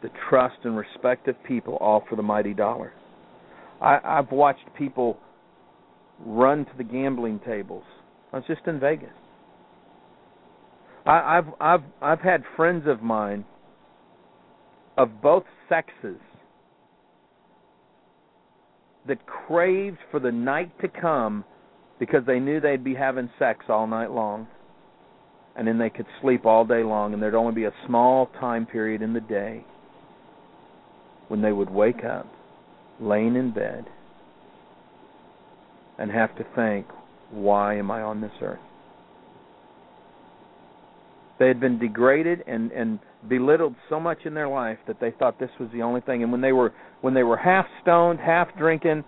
the 0.02 0.09
trust 0.30 0.56
and 0.64 0.74
respect 0.74 1.28
of 1.28 1.35
people, 1.44 1.76
all 1.76 2.02
for 2.09 2.16
the 2.16 2.22
mighty 2.22 2.54
dollar. 2.54 2.94
I, 3.83 3.98
I've 4.02 4.33
watched 4.33 4.64
people 4.78 5.18
run 6.20 6.64
to 6.64 6.72
the 6.78 6.85
gambling 6.85 7.38
tables. 7.46 7.85
I 8.33 8.37
was 8.38 8.46
just 8.46 8.62
in 8.66 8.80
Vegas. 8.80 9.11
I, 11.04 11.37
I've 11.37 11.48
I've 11.61 11.85
I've 12.00 12.20
had 12.20 12.44
friends 12.56 12.85
of 12.87 13.02
mine 13.02 13.44
of 14.96 15.20
both 15.20 15.44
sexes 15.68 16.16
that 19.06 19.26
craved 19.26 19.98
for 20.10 20.20
the 20.20 20.32
night 20.32 20.72
to 20.80 20.88
come 20.88 21.44
because 21.98 22.24
they 22.26 22.38
knew 22.38 22.60
they'd 22.60 22.84
be 22.84 22.94
having 22.94 23.30
sex 23.38 23.66
all 23.68 23.86
night 23.86 24.10
long 24.10 24.46
and 25.56 25.66
then 25.66 25.78
they 25.78 25.90
could 25.90 26.06
sleep 26.20 26.46
all 26.46 26.64
day 26.64 26.82
long 26.82 27.12
and 27.12 27.22
there'd 27.22 27.34
only 27.34 27.54
be 27.54 27.64
a 27.64 27.74
small 27.86 28.26
time 28.40 28.66
period 28.66 29.02
in 29.02 29.12
the 29.12 29.20
day 29.20 29.64
when 31.28 31.42
they 31.42 31.52
would 31.52 31.70
wake 31.70 32.04
up 32.04 32.26
laying 33.00 33.36
in 33.36 33.52
bed 33.52 33.84
and 35.98 36.10
have 36.10 36.34
to 36.36 36.44
think 36.54 36.86
why 37.30 37.76
am 37.76 37.90
I 37.90 38.02
on 38.02 38.20
this 38.20 38.32
earth 38.42 38.58
they 41.40 41.48
had 41.48 41.59
been 41.59 41.79
degraded 41.79 42.44
and 42.46 42.70
and 42.70 43.00
belittled 43.29 43.74
so 43.88 43.98
much 43.98 44.18
in 44.24 44.35
their 44.35 44.48
life 44.48 44.79
that 44.87 45.00
they 45.00 45.11
thought 45.11 45.40
this 45.40 45.50
was 45.59 45.68
the 45.72 45.83
only 45.83 46.03
thing. 46.03 46.22
And 46.22 46.31
when 46.31 46.42
they 46.42 46.53
were 46.53 46.72
when 47.00 47.14
they 47.14 47.24
were 47.24 47.37
half 47.37 47.66
stoned, 47.83 48.20
half 48.20 48.48
drinking, 48.57 49.03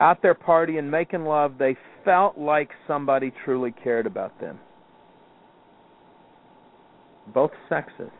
out 0.00 0.20
there 0.22 0.34
partying, 0.34 0.90
making 0.90 1.24
love, 1.24 1.54
they 1.58 1.76
felt 2.04 2.36
like 2.36 2.70
somebody 2.86 3.32
truly 3.44 3.72
cared 3.82 4.06
about 4.06 4.38
them. 4.40 4.58
Both 7.32 7.52
sexes. 7.68 8.10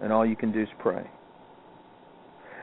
And 0.00 0.12
all 0.12 0.26
you 0.26 0.36
can 0.36 0.52
do 0.52 0.62
is 0.62 0.68
pray. 0.80 1.08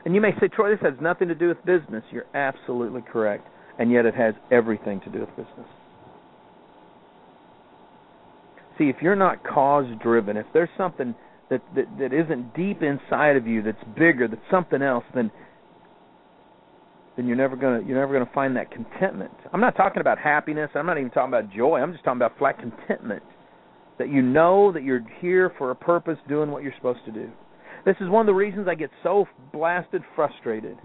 And 0.04 0.14
you 0.14 0.20
may 0.20 0.32
say, 0.40 0.48
Troy, 0.48 0.70
this 0.70 0.80
has 0.82 0.94
nothing 1.00 1.28
to 1.28 1.34
do 1.34 1.48
with 1.48 1.64
business. 1.64 2.02
You're 2.10 2.26
absolutely 2.34 3.02
correct. 3.02 3.46
And 3.78 3.90
yet 3.90 4.04
it 4.06 4.14
has 4.14 4.34
everything 4.50 5.00
to 5.02 5.10
do 5.10 5.20
with 5.20 5.30
business. 5.30 5.68
See, 8.80 8.88
if 8.88 8.96
you're 9.02 9.14
not 9.14 9.44
cause 9.44 9.84
driven, 10.02 10.38
if 10.38 10.46
there's 10.54 10.70
something 10.78 11.14
that, 11.50 11.60
that 11.76 11.84
that 11.98 12.14
isn't 12.14 12.54
deep 12.54 12.82
inside 12.82 13.36
of 13.36 13.46
you 13.46 13.62
that's 13.62 13.84
bigger, 13.94 14.26
that's 14.26 14.40
something 14.50 14.80
else, 14.80 15.04
then 15.14 15.30
then 17.14 17.26
you're 17.26 17.36
never 17.36 17.56
gonna 17.56 17.82
you're 17.86 17.98
never 17.98 18.14
gonna 18.14 18.30
find 18.34 18.56
that 18.56 18.70
contentment. 18.70 19.34
I'm 19.52 19.60
not 19.60 19.76
talking 19.76 20.00
about 20.00 20.16
happiness. 20.18 20.70
I'm 20.74 20.86
not 20.86 20.96
even 20.96 21.10
talking 21.10 21.28
about 21.28 21.52
joy. 21.52 21.78
I'm 21.78 21.92
just 21.92 22.04
talking 22.04 22.16
about 22.16 22.38
flat 22.38 22.58
contentment. 22.58 23.22
That 23.98 24.08
you 24.08 24.22
know 24.22 24.72
that 24.72 24.82
you're 24.82 25.04
here 25.20 25.52
for 25.58 25.72
a 25.72 25.76
purpose, 25.76 26.16
doing 26.26 26.50
what 26.50 26.62
you're 26.62 26.72
supposed 26.76 27.04
to 27.04 27.12
do. 27.12 27.30
This 27.84 27.96
is 28.00 28.08
one 28.08 28.22
of 28.22 28.26
the 28.26 28.34
reasons 28.34 28.66
I 28.66 28.76
get 28.76 28.88
so 29.02 29.26
blasted 29.52 30.00
frustrated 30.16 30.78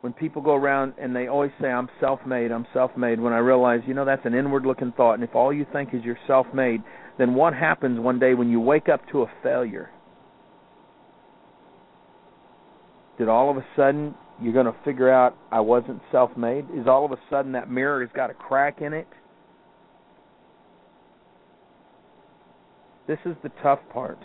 when 0.00 0.12
people 0.12 0.40
go 0.40 0.54
around 0.54 0.94
and 0.98 1.14
they 1.14 1.26
always 1.26 1.50
say 1.60 1.68
I'm 1.68 1.88
self-made, 2.00 2.52
I'm 2.52 2.66
self-made 2.72 3.20
when 3.20 3.32
I 3.32 3.38
realize, 3.38 3.80
you 3.86 3.94
know, 3.94 4.04
that's 4.04 4.24
an 4.24 4.34
inward-looking 4.34 4.92
thought 4.96 5.14
and 5.14 5.24
if 5.24 5.34
all 5.34 5.52
you 5.52 5.66
think 5.72 5.90
is 5.92 6.02
you're 6.04 6.18
self-made, 6.26 6.82
then 7.18 7.34
what 7.34 7.52
happens 7.52 7.98
one 7.98 8.18
day 8.18 8.34
when 8.34 8.48
you 8.48 8.60
wake 8.60 8.88
up 8.88 9.00
to 9.10 9.22
a 9.22 9.26
failure? 9.42 9.90
Did 13.18 13.28
all 13.28 13.50
of 13.50 13.56
a 13.56 13.66
sudden 13.74 14.14
you're 14.40 14.52
going 14.52 14.66
to 14.66 14.76
figure 14.84 15.10
out 15.10 15.36
I 15.50 15.58
wasn't 15.58 16.00
self-made? 16.12 16.66
Is 16.76 16.86
all 16.86 17.04
of 17.04 17.10
a 17.10 17.18
sudden 17.28 17.52
that 17.52 17.68
mirror 17.68 18.00
has 18.00 18.10
got 18.14 18.30
a 18.30 18.34
crack 18.34 18.80
in 18.80 18.92
it? 18.92 19.08
This 23.08 23.18
is 23.24 23.34
the 23.42 23.50
tough 23.62 23.80
part. 23.92 24.18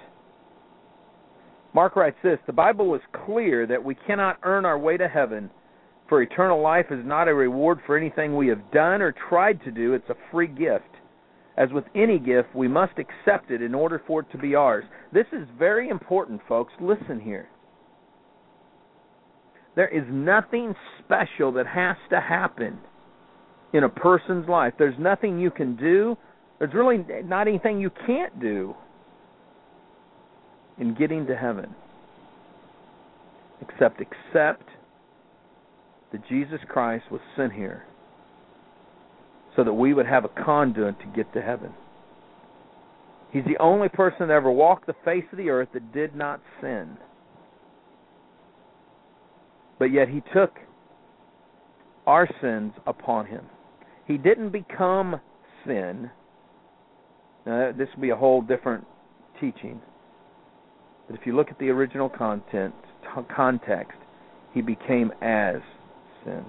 Mark 1.74 1.96
writes 1.96 2.18
this 2.22 2.38
The 2.46 2.54
Bible 2.54 2.94
is 2.94 3.02
clear 3.26 3.66
that 3.66 3.84
we 3.84 3.96
cannot 3.96 4.38
earn 4.44 4.66
our 4.66 4.78
way 4.78 4.98
to 4.98 5.08
heaven 5.08 5.50
for 6.10 6.22
eternal 6.22 6.62
life 6.62 6.88
is 6.92 7.06
not 7.06 7.28
a 7.28 7.34
reward 7.34 7.80
for 7.86 7.98
anything 7.98 8.36
we 8.36 8.48
have 8.48 8.72
done 8.72 9.02
or 9.02 9.14
tried 9.30 9.64
to 9.64 9.72
do, 9.72 9.94
it's 9.94 10.10
a 10.10 10.16
free 10.32 10.48
gift. 10.48 10.84
As 11.56 11.70
with 11.72 11.86
any 11.96 12.20
gift, 12.20 12.56
we 12.56 12.68
must 12.68 12.94
accept 12.98 13.52
it 13.52 13.62
in 13.62 13.76
order 13.76 14.02
for 14.06 14.22
it 14.22 14.32
to 14.32 14.38
be 14.38 14.56
ours. 14.56 14.84
This 15.12 15.28
is 15.32 15.48
very 15.58 15.90
important, 15.90 16.42
folks. 16.48 16.74
Listen 16.82 17.20
here. 17.20 17.48
There 19.76 19.88
is 19.88 20.04
nothing 20.10 20.76
special 21.04 21.52
that 21.54 21.68
has 21.68 21.96
to 22.10 22.20
happen 22.20 22.80
in 23.74 23.84
a 23.84 23.90
person's 23.90 24.48
life. 24.48 24.74
There's 24.78 24.98
nothing 25.00 25.40
you 25.40 25.52
can 25.52 25.76
do. 25.76 26.18
There's 26.60 26.74
really 26.74 27.06
not 27.24 27.48
anything 27.48 27.80
you 27.80 27.92
can't 28.06 28.40
do 28.40 28.76
in 30.80 30.96
getting 30.96 31.26
to 31.28 31.36
heaven 31.36 31.74
except 33.62 34.02
accept 34.02 34.64
that 36.14 36.26
Jesus 36.30 36.60
Christ 36.70 37.06
was 37.12 37.20
sent 37.36 37.52
here 37.52 37.84
so 39.56 39.64
that 39.64 39.74
we 39.74 39.94
would 39.94 40.06
have 40.06 40.24
a 40.24 40.30
conduit 40.30 41.00
to 41.00 41.06
get 41.08 41.32
to 41.34 41.42
heaven. 41.42 41.74
He's 43.32 43.44
the 43.46 43.58
only 43.60 43.90
person 43.90 44.28
that 44.28 44.34
ever 44.34 44.52
walked 44.52 44.86
the 44.86 44.96
face 45.04 45.26
of 45.32 45.38
the 45.38 45.50
earth 45.50 45.70
that 45.74 45.92
did 45.92 46.16
not 46.16 46.40
sin. 46.62 46.98
But 49.80 49.86
yet 49.86 50.08
he 50.08 50.22
took 50.34 50.54
our 52.06 52.30
sins 52.42 52.74
upon 52.86 53.26
him. 53.26 53.46
He 54.08 54.18
didn't 54.18 54.52
become 54.52 55.20
sin. 55.66 56.12
Now, 57.46 57.72
this 57.76 57.88
would 57.96 58.02
be 58.02 58.12
a 58.12 58.16
whole 58.16 58.42
different 58.42 58.86
teaching. 59.42 59.82
But 61.08 61.20
if 61.20 61.26
you 61.26 61.36
look 61.36 61.50
at 61.50 61.58
the 61.58 61.70
original 61.70 62.08
content 62.08 62.76
context, 63.36 63.98
he 64.54 64.62
became 64.62 65.12
as 65.22 65.56
sin. 66.24 66.46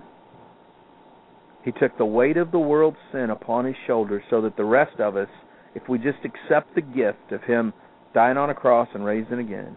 He 1.65 1.73
took 1.73 1.97
the 1.97 2.05
weight 2.05 2.37
of 2.37 2.53
the 2.53 2.59
world's 2.59 2.99
sin 3.11 3.31
upon 3.31 3.65
his 3.65 3.77
shoulders 3.87 4.23
so 4.29 4.43
that 4.43 4.57
the 4.57 4.65
rest 4.65 5.01
of 5.01 5.17
us, 5.17 5.29
if 5.75 5.89
we 5.89 5.99
just 5.99 6.19
accept 6.25 6.75
the 6.75 6.83
gift 6.83 7.33
of 7.33 7.43
him 7.43 7.73
dying 8.13 8.37
on 8.37 8.51
a 8.51 8.55
cross 8.55 8.89
and 8.95 9.05
raising 9.05 9.39
again, 9.39 9.77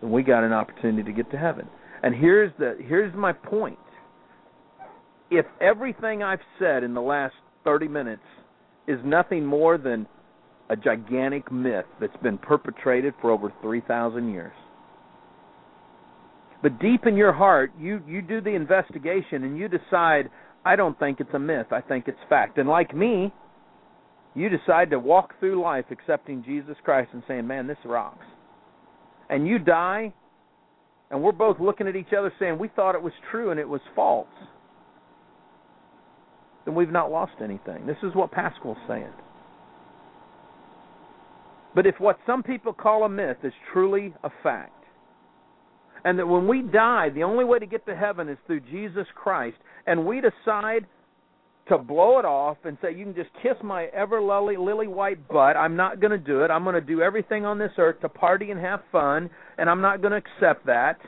then 0.00 0.10
we 0.10 0.22
got 0.22 0.44
an 0.44 0.52
opportunity 0.52 1.02
to 1.02 1.12
get 1.12 1.30
to 1.32 1.36
heaven. 1.36 1.68
And 2.02 2.14
here's 2.14 2.52
the 2.58 2.76
here's 2.80 3.14
my 3.14 3.32
point. 3.32 3.78
If 5.30 5.46
everything 5.60 6.22
I've 6.22 6.40
said 6.58 6.84
in 6.84 6.94
the 6.94 7.00
last 7.00 7.34
30 7.64 7.88
minutes 7.88 8.22
is 8.86 9.00
nothing 9.04 9.44
more 9.44 9.76
than 9.76 10.06
a 10.70 10.76
gigantic 10.76 11.50
myth 11.50 11.86
that's 12.00 12.16
been 12.22 12.38
perpetrated 12.38 13.14
for 13.20 13.30
over 13.32 13.52
3,000 13.60 14.30
years, 14.32 14.52
But 16.62 16.78
deep 16.80 17.06
in 17.06 17.16
your 17.16 17.32
heart, 17.32 17.72
you 17.78 18.02
you 18.06 18.22
do 18.22 18.40
the 18.40 18.54
investigation 18.54 19.44
and 19.44 19.58
you 19.58 19.68
decide, 19.68 20.30
I 20.64 20.76
don't 20.76 20.98
think 20.98 21.20
it's 21.20 21.34
a 21.34 21.38
myth. 21.38 21.66
I 21.70 21.80
think 21.80 22.08
it's 22.08 22.18
fact. 22.28 22.58
And 22.58 22.68
like 22.68 22.94
me, 22.94 23.32
you 24.34 24.48
decide 24.48 24.90
to 24.90 24.98
walk 24.98 25.38
through 25.38 25.60
life 25.60 25.86
accepting 25.90 26.42
Jesus 26.44 26.76
Christ 26.84 27.10
and 27.12 27.22
saying, 27.28 27.46
"Man, 27.46 27.66
this 27.66 27.78
rocks." 27.84 28.26
And 29.28 29.46
you 29.46 29.58
die, 29.58 30.12
and 31.10 31.22
we're 31.22 31.32
both 31.32 31.58
looking 31.60 31.86
at 31.86 31.96
each 31.96 32.12
other 32.12 32.32
saying, 32.38 32.58
"We 32.58 32.68
thought 32.68 32.94
it 32.94 33.02
was 33.02 33.14
true 33.30 33.50
and 33.50 33.60
it 33.60 33.68
was 33.68 33.80
false." 33.94 34.28
Then 36.64 36.74
we've 36.74 36.90
not 36.90 37.10
lost 37.10 37.40
anything. 37.40 37.86
This 37.86 38.02
is 38.02 38.14
what 38.14 38.30
Pascal's 38.32 38.78
saying. 38.88 39.12
But 41.74 41.86
if 41.86 42.00
what 42.00 42.18
some 42.26 42.42
people 42.42 42.72
call 42.72 43.04
a 43.04 43.08
myth 43.08 43.44
is 43.44 43.52
truly 43.72 44.14
a 44.24 44.30
fact, 44.42 44.72
and 46.04 46.18
that 46.18 46.26
when 46.26 46.46
we 46.46 46.62
die, 46.62 47.10
the 47.10 47.22
only 47.22 47.44
way 47.44 47.58
to 47.58 47.66
get 47.66 47.86
to 47.86 47.96
heaven 47.96 48.28
is 48.28 48.38
through 48.46 48.60
Jesus 48.60 49.06
Christ, 49.14 49.56
and 49.86 50.06
we 50.06 50.20
decide 50.20 50.86
to 51.68 51.78
blow 51.78 52.18
it 52.18 52.24
off 52.24 52.58
and 52.64 52.78
say, 52.80 52.94
You 52.94 53.04
can 53.04 53.14
just 53.14 53.30
kiss 53.42 53.56
my 53.62 53.86
ever 53.86 54.20
lily, 54.20 54.56
lily 54.56 54.86
white 54.86 55.26
butt, 55.28 55.56
I'm 55.56 55.76
not 55.76 56.00
going 56.00 56.12
to 56.12 56.18
do 56.18 56.42
it. 56.42 56.50
I'm 56.50 56.62
going 56.62 56.74
to 56.74 56.80
do 56.80 57.02
everything 57.02 57.44
on 57.44 57.58
this 57.58 57.72
earth 57.78 58.00
to 58.02 58.08
party 58.08 58.50
and 58.50 58.60
have 58.60 58.80
fun, 58.92 59.30
and 59.58 59.68
I'm 59.68 59.80
not 59.80 60.00
going 60.00 60.12
to 60.12 60.18
accept 60.18 60.66
that. 60.66 60.98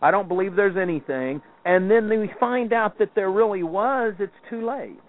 I 0.00 0.10
don't 0.10 0.28
believe 0.28 0.54
there's 0.54 0.76
anything. 0.76 1.42
And 1.64 1.90
then 1.90 2.08
we 2.08 2.30
find 2.40 2.72
out 2.72 2.98
that 2.98 3.10
there 3.14 3.30
really 3.30 3.62
was, 3.62 4.14
it's 4.18 4.32
too 4.48 4.66
late. 4.66 5.00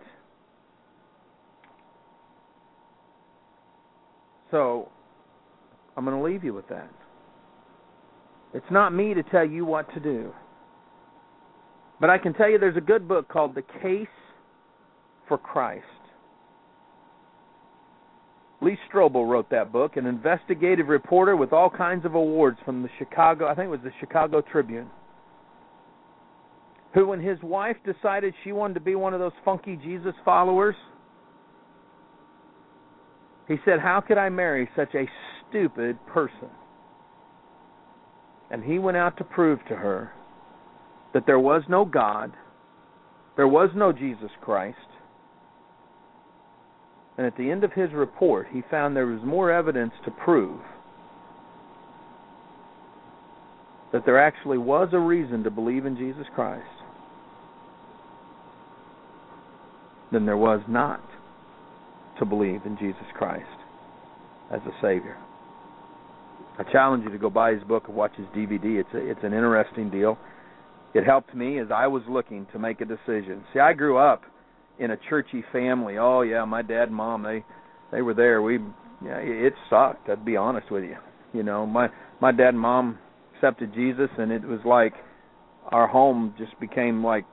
So, 4.52 4.90
I'm 5.96 6.04
going 6.06 6.18
to 6.18 6.24
leave 6.24 6.44
you 6.44 6.54
with 6.54 6.68
that. 6.70 6.90
It's 8.54 8.66
not 8.72 8.94
me 8.94 9.14
to 9.14 9.24
tell 9.24 9.46
you 9.46 9.66
what 9.66 9.94
to 9.94 10.00
do. 10.00 10.34
But 12.00 12.10
I 12.10 12.18
can 12.18 12.34
tell 12.34 12.50
you 12.50 12.58
there's 12.58 12.78
a 12.78 12.82
good 12.82 13.08
book 13.08 13.28
called 13.28 13.56
The 13.56 13.64
Case 13.82 14.08
for 15.28 15.38
Christ. 15.38 15.86
Lee 18.62 18.78
Strobel 18.92 19.30
wrote 19.30 19.50
that 19.52 19.72
book, 19.72 19.96
an 19.96 20.06
investigative 20.06 20.88
reporter 20.88 21.36
with 21.36 21.54
all 21.54 21.70
kinds 21.70 22.06
of 22.06 22.16
awards 22.16 22.58
from 22.66 22.82
the 22.82 22.90
Chicago, 22.98 23.48
I 23.48 23.56
think 23.56 23.68
it 23.68 23.70
was 23.70 23.80
the 23.84 23.92
Chicago 24.00 24.42
Tribune, 24.42 24.90
who, 26.94 27.08
when 27.08 27.22
his 27.22 27.38
wife 27.42 27.78
decided 27.86 28.34
she 28.44 28.52
wanted 28.52 28.74
to 28.74 28.80
be 28.82 28.96
one 28.96 29.14
of 29.14 29.20
those 29.20 29.32
funky 29.46 29.78
Jesus 29.78 30.14
followers, 30.26 30.76
he 33.48 33.56
said, 33.64 33.80
How 33.80 34.02
could 34.06 34.18
I 34.18 34.30
marry 34.30 34.70
such 34.76 34.94
a 34.94 35.06
stupid 35.50 35.98
person? 36.08 36.50
And 38.52 38.64
he 38.64 38.80
went 38.80 38.98
out 38.98 39.18
to 39.18 39.24
prove 39.24 39.60
to 39.68 39.76
her 39.76 40.12
that 41.14 41.26
there 41.26 41.40
was 41.40 41.64
no 41.70 41.86
God, 41.86 42.34
there 43.36 43.48
was 43.48 43.70
no 43.76 43.92
Jesus 43.92 44.32
Christ. 44.42 44.78
And 47.18 47.28
at 47.28 47.38
the 47.38 47.52
end 47.52 47.64
of 47.64 47.74
his 47.74 47.92
report, 47.92 48.48
he 48.52 48.64
found 48.72 48.96
there 48.96 49.06
was 49.06 49.24
more 49.24 49.52
evidence 49.52 49.94
to 50.06 50.12
prove 50.12 50.62
that 53.92 54.06
there 54.06 54.20
actually 54.20 54.58
was 54.58 54.90
a 54.94 55.00
reason 55.00 55.44
to 55.44 55.50
believe 55.50 55.86
in 55.86 55.98
Jesus 55.98 56.28
Christ 56.36 56.66
than 60.12 60.26
there 60.26 60.38
was 60.38 60.62
not 60.68 61.02
to 62.20 62.26
believe 62.26 62.62
in 62.66 62.78
Jesus 62.78 63.06
Christ 63.16 63.46
as 64.52 64.62
a 64.62 64.72
Savior. 64.82 65.18
I 66.60 66.64
challenge 66.72 67.06
you 67.06 67.12
to 67.12 67.18
go 67.18 67.30
buy 67.30 67.54
his 67.54 67.64
book 67.64 67.86
and 67.88 67.96
watch 67.96 68.12
his 68.18 68.28
DVD. 68.28 68.82
It's 68.82 68.90
a, 68.94 68.98
it's 68.98 69.22
an 69.24 69.34
interesting 69.34 69.90
deal. 69.90 70.18
It 70.94 71.06
helped 71.06 71.34
me 71.34 71.60
as 71.60 71.68
I 71.74 71.88
was 71.88 72.04
looking 72.10 72.48
to 72.52 72.60
make 72.60 72.82
a 72.82 72.86
decision. 72.86 73.44
See, 73.54 73.60
I 73.60 73.74
grew 73.74 73.98
up 73.98 74.24
in 74.78 74.92
a 74.92 74.98
churchy 75.10 75.44
family. 75.54 75.98
Oh 75.98 76.22
yeah, 76.22 76.44
my 76.44 76.62
dad 76.62 76.90
and 76.90 76.96
mom 76.96 77.24
they 77.24 77.46
they 77.92 78.02
were 78.02 78.14
there. 78.14 78.42
We 78.42 78.60
yeah, 79.04 79.18
it 79.18 79.54
sucked. 79.70 80.10
I'd 80.10 80.26
be 80.26 80.36
honest 80.36 80.70
with 80.70 80.84
you. 80.84 80.98
You 81.34 81.44
know, 81.44 81.66
my 81.66 81.88
my 82.20 82.32
dad 82.32 82.50
and 82.50 82.60
mom 82.60 82.98
accepted 83.36 83.74
Jesus, 83.74 84.10
and 84.18 84.32
it 84.32 84.44
was 84.44 84.60
like 84.66 84.94
our 85.72 85.88
home 85.88 86.34
just 86.38 86.60
became 86.60 87.04
like 87.04 87.26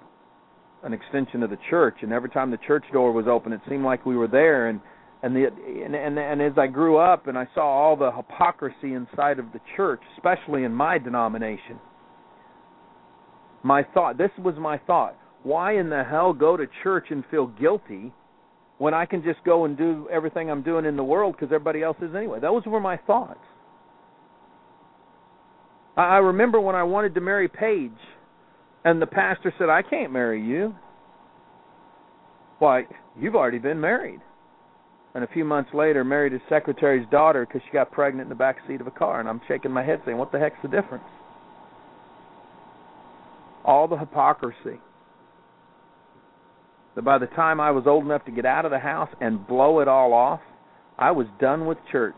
an 0.83 0.93
extension 0.93 1.43
of 1.43 1.51
the 1.51 1.59
church 1.69 1.97
and 2.03 2.13
every 2.13 2.29
time 2.29 2.51
the 2.51 2.59
church 2.59 2.85
door 2.93 3.11
was 3.11 3.27
open 3.27 3.53
it 3.53 3.61
seemed 3.69 3.83
like 3.83 4.05
we 4.05 4.15
were 4.15 4.29
there 4.29 4.69
and 4.69 4.81
and 5.23 5.35
the 5.35 5.47
and 5.47 6.19
and, 6.19 6.43
as 6.43 6.53
I 6.59 6.67
grew 6.67 6.99
up 6.99 7.27
and 7.27 7.37
I 7.37 7.47
saw 7.55 7.67
all 7.67 7.97
the 7.97 8.11
hypocrisy 8.13 8.95
inside 8.95 9.39
of 9.39 9.53
the 9.53 9.61
church 9.77 10.01
especially 10.17 10.65
in 10.65 10.73
my 10.73 10.99
denomination 10.99 11.79
my 13.63 13.83
thought 13.95 14.19
this 14.19 14.31
was 14.39 14.55
my 14.57 14.79
thought 14.87 15.17
why 15.43 15.79
in 15.79 15.89
the 15.89 16.05
hell 16.05 16.33
go 16.33 16.57
to 16.57 16.67
church 16.83 17.07
and 17.11 17.25
feel 17.31 17.47
guilty 17.47 18.13
when 18.79 18.93
I 18.93 19.07
can 19.07 19.23
just 19.23 19.43
go 19.45 19.65
and 19.65 19.77
do 19.77 20.07
everything 20.13 20.51
I'm 20.51 20.63
doing 20.63 20.85
in 20.85 20.97
the 20.97 21.05
world 21.05 21.35
because 21.35 21.47
everybody 21.47 21.83
else 21.83 21.97
is 22.03 22.15
anyway 22.15 22.41
those 22.41 22.65
were 22.67 22.81
my 22.81 22.97
thoughts 22.97 23.41
I 25.97 26.19
remember 26.19 26.61
when 26.61 26.75
I 26.75 26.83
wanted 26.83 27.15
to 27.15 27.21
marry 27.23 27.49
Paige 27.49 27.91
and 28.87 29.03
the 29.03 29.07
pastor 29.07 29.53
said, 29.59 29.69
I 29.69 29.83
can't 29.83 30.13
marry 30.13 30.41
you. 30.41 30.73
Why, 32.61 32.85
you've 33.19 33.35
already 33.35 33.59
been 33.59 33.81
married. 33.81 34.21
And 35.17 35.25
a 35.25 35.29
few 35.29 35.47
months 35.47 35.71
later, 35.73 36.05
married 36.05 36.33
his 36.33 36.43
secretary's 36.47 37.09
daughter 37.11 37.47
because 37.47 37.63
she 37.65 37.73
got 37.73 37.91
pregnant 37.91 38.27
in 38.27 38.29
the 38.29 38.35
back 38.35 38.59
seat 38.69 38.83
of 38.83 38.87
a 38.87 38.91
car. 38.91 39.19
And 39.19 39.27
I'm 39.27 39.41
shaking 39.49 39.71
my 39.73 39.83
head 39.83 40.03
saying, 40.05 40.19
What 40.19 40.31
the 40.31 40.39
heck's 40.39 40.59
the 40.63 40.69
difference? 40.69 41.05
All 43.65 43.89
the 43.89 43.97
hypocrisy. 43.97 44.79
That 46.95 47.03
by 47.03 47.17
the 47.17 47.27
time 47.27 47.61
I 47.61 47.71
was 47.71 47.85
old 47.87 48.05
enough 48.05 48.27
to 48.27 48.31
get 48.31 48.45
out 48.45 48.67
of 48.67 48.71
the 48.71 48.79
house 48.79 49.09
and 49.21 49.47
blow 49.47 49.81
it 49.81 49.89
all 49.89 50.13
off, 50.13 50.41
I 50.99 51.13
was 51.13 51.27
done 51.41 51.67
with 51.67 51.79
church 51.91 52.17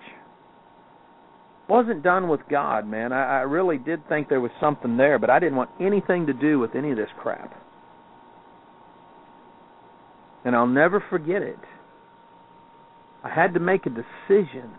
wasn't 1.68 2.02
done 2.02 2.28
with 2.28 2.40
God, 2.50 2.88
man. 2.88 3.12
I, 3.12 3.40
I 3.40 3.40
really 3.42 3.76
did 3.76 4.08
think 4.08 4.28
there 4.28 4.40
was 4.40 4.50
something 4.58 4.96
there, 4.96 5.18
but 5.18 5.28
I 5.28 5.38
didn't 5.38 5.56
want 5.56 5.70
anything 5.80 6.26
to 6.26 6.32
do 6.32 6.58
with 6.58 6.74
any 6.74 6.90
of 6.90 6.96
this 6.96 7.10
crap. 7.20 7.54
And 10.44 10.56
I'll 10.56 10.66
never 10.66 11.04
forget 11.10 11.42
it. 11.42 11.58
I 13.28 13.34
had 13.34 13.54
to 13.54 13.60
make 13.60 13.86
a 13.86 13.90
decision. 13.90 14.70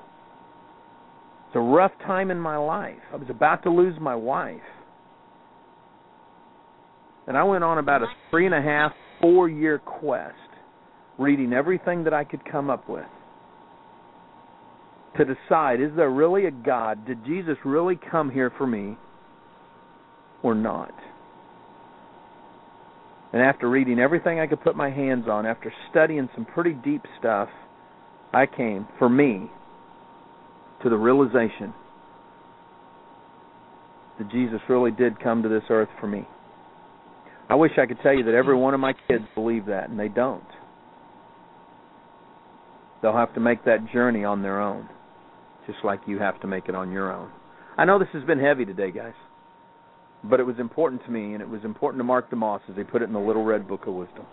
It's 1.47 1.55
a 1.55 1.59
rough 1.59 1.91
time 2.05 2.31
in 2.31 2.39
my 2.39 2.57
life. 2.57 2.99
I 3.11 3.17
was 3.17 3.29
about 3.29 3.63
to 3.63 3.69
lose 3.69 3.95
my 3.99 4.15
wife. 4.15 4.61
And 7.27 7.37
I 7.37 7.43
went 7.43 7.63
on 7.63 7.77
about 7.77 8.01
a 8.01 8.07
three 8.31 8.45
and 8.45 8.55
a 8.55 8.61
half, 8.61 8.91
four 9.21 9.49
year 9.49 9.77
quest, 9.77 10.33
reading 11.17 11.53
everything 11.53 12.03
that 12.05 12.13
I 12.13 12.23
could 12.23 12.43
come 12.49 12.69
up 12.69 12.89
with 12.89 13.05
to 15.17 15.25
decide 15.25 15.81
is 15.81 15.91
there 15.95 16.09
really 16.09 16.45
a 16.45 16.51
God? 16.51 17.05
Did 17.05 17.25
Jesus 17.25 17.57
really 17.65 17.99
come 18.09 18.31
here 18.31 18.51
for 18.57 18.65
me 18.65 18.97
or 20.41 20.55
not? 20.55 20.93
And 23.33 23.41
after 23.41 23.69
reading 23.69 23.99
everything 23.99 24.39
I 24.39 24.47
could 24.47 24.61
put 24.61 24.75
my 24.75 24.89
hands 24.89 25.25
on, 25.29 25.45
after 25.45 25.71
studying 25.91 26.29
some 26.33 26.45
pretty 26.45 26.73
deep 26.73 27.03
stuff, 27.19 27.49
I 28.33 28.45
came, 28.45 28.87
for 28.97 29.09
me, 29.09 29.49
to 30.83 30.89
the 30.89 30.97
realization 30.97 31.73
that 34.17 34.31
Jesus 34.31 34.59
really 34.69 34.91
did 34.91 35.19
come 35.19 35.43
to 35.43 35.49
this 35.49 35.63
earth 35.69 35.89
for 35.99 36.07
me. 36.07 36.27
I 37.49 37.55
wish 37.55 37.71
I 37.77 37.85
could 37.85 37.99
tell 38.03 38.13
you 38.13 38.23
that 38.25 38.35
every 38.35 38.55
one 38.55 38.73
of 38.73 38.79
my 38.79 38.93
kids 39.07 39.23
believe 39.33 39.65
that, 39.65 39.89
and 39.89 39.99
they 39.99 40.07
don't. 40.07 40.43
They'll 43.01 43.15
have 43.15 43.33
to 43.33 43.39
make 43.39 43.65
that 43.65 43.91
journey 43.91 44.23
on 44.23 44.41
their 44.41 44.61
own 44.61 44.87
just 45.69 45.85
like 45.85 45.99
you 46.07 46.17
have 46.17 46.39
to 46.41 46.47
make 46.47 46.67
it 46.67 46.75
on 46.75 46.91
your 46.91 47.13
own. 47.13 47.29
I 47.77 47.85
know 47.85 47.99
this 47.99 48.07
has 48.13 48.23
been 48.23 48.39
heavy 48.39 48.65
today, 48.65 48.91
guys, 48.91 49.13
but 50.23 50.39
it 50.39 50.43
was 50.43 50.55
important 50.59 51.03
to 51.05 51.11
me, 51.11 51.33
and 51.33 51.41
it 51.41 51.47
was 51.47 51.63
important 51.63 51.99
to 51.99 52.03
Mark 52.03 52.31
DeMoss 52.31 52.61
as 52.69 52.75
they 52.75 52.83
put 52.83 53.01
it 53.01 53.05
in 53.05 53.13
the 53.13 53.19
Little 53.19 53.45
Red 53.45 53.67
Book 53.67 53.85
of 53.85 53.93
Wisdom. 53.93 54.25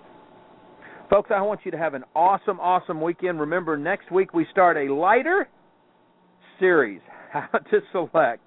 Folks, 1.09 1.31
I 1.33 1.41
want 1.43 1.61
you 1.65 1.71
to 1.71 1.79
have 1.79 1.95
an 1.95 2.03
awesome, 2.17 2.59
awesome 2.59 3.01
weekend. 3.01 3.39
Remember, 3.39 3.77
next 3.77 4.11
week 4.11 4.35
we 4.35 4.45
start 4.51 4.77
a 4.77 4.93
lighter 4.93 5.49
series 6.59 7.01
how 7.33 7.47
to 7.47 7.81
select 7.93 8.43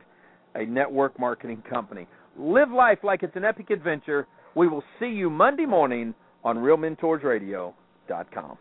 a 0.56 0.65
network 0.65 1.17
marketing 1.17 1.63
company. 1.69 2.06
Live 2.38 2.72
life 2.72 3.00
like 3.04 3.24
it's 3.24 3.38
an 3.38 3.45
epic 3.45 3.69
adventure. 3.69 4.28
We 4.56 4.67
will 4.67 4.84
see 5.00 5.08
you 5.08 5.30
Monday 5.30 5.65
morning 5.65 6.13
on 6.43 6.58
RealMentorsRadio.com. 6.58 8.58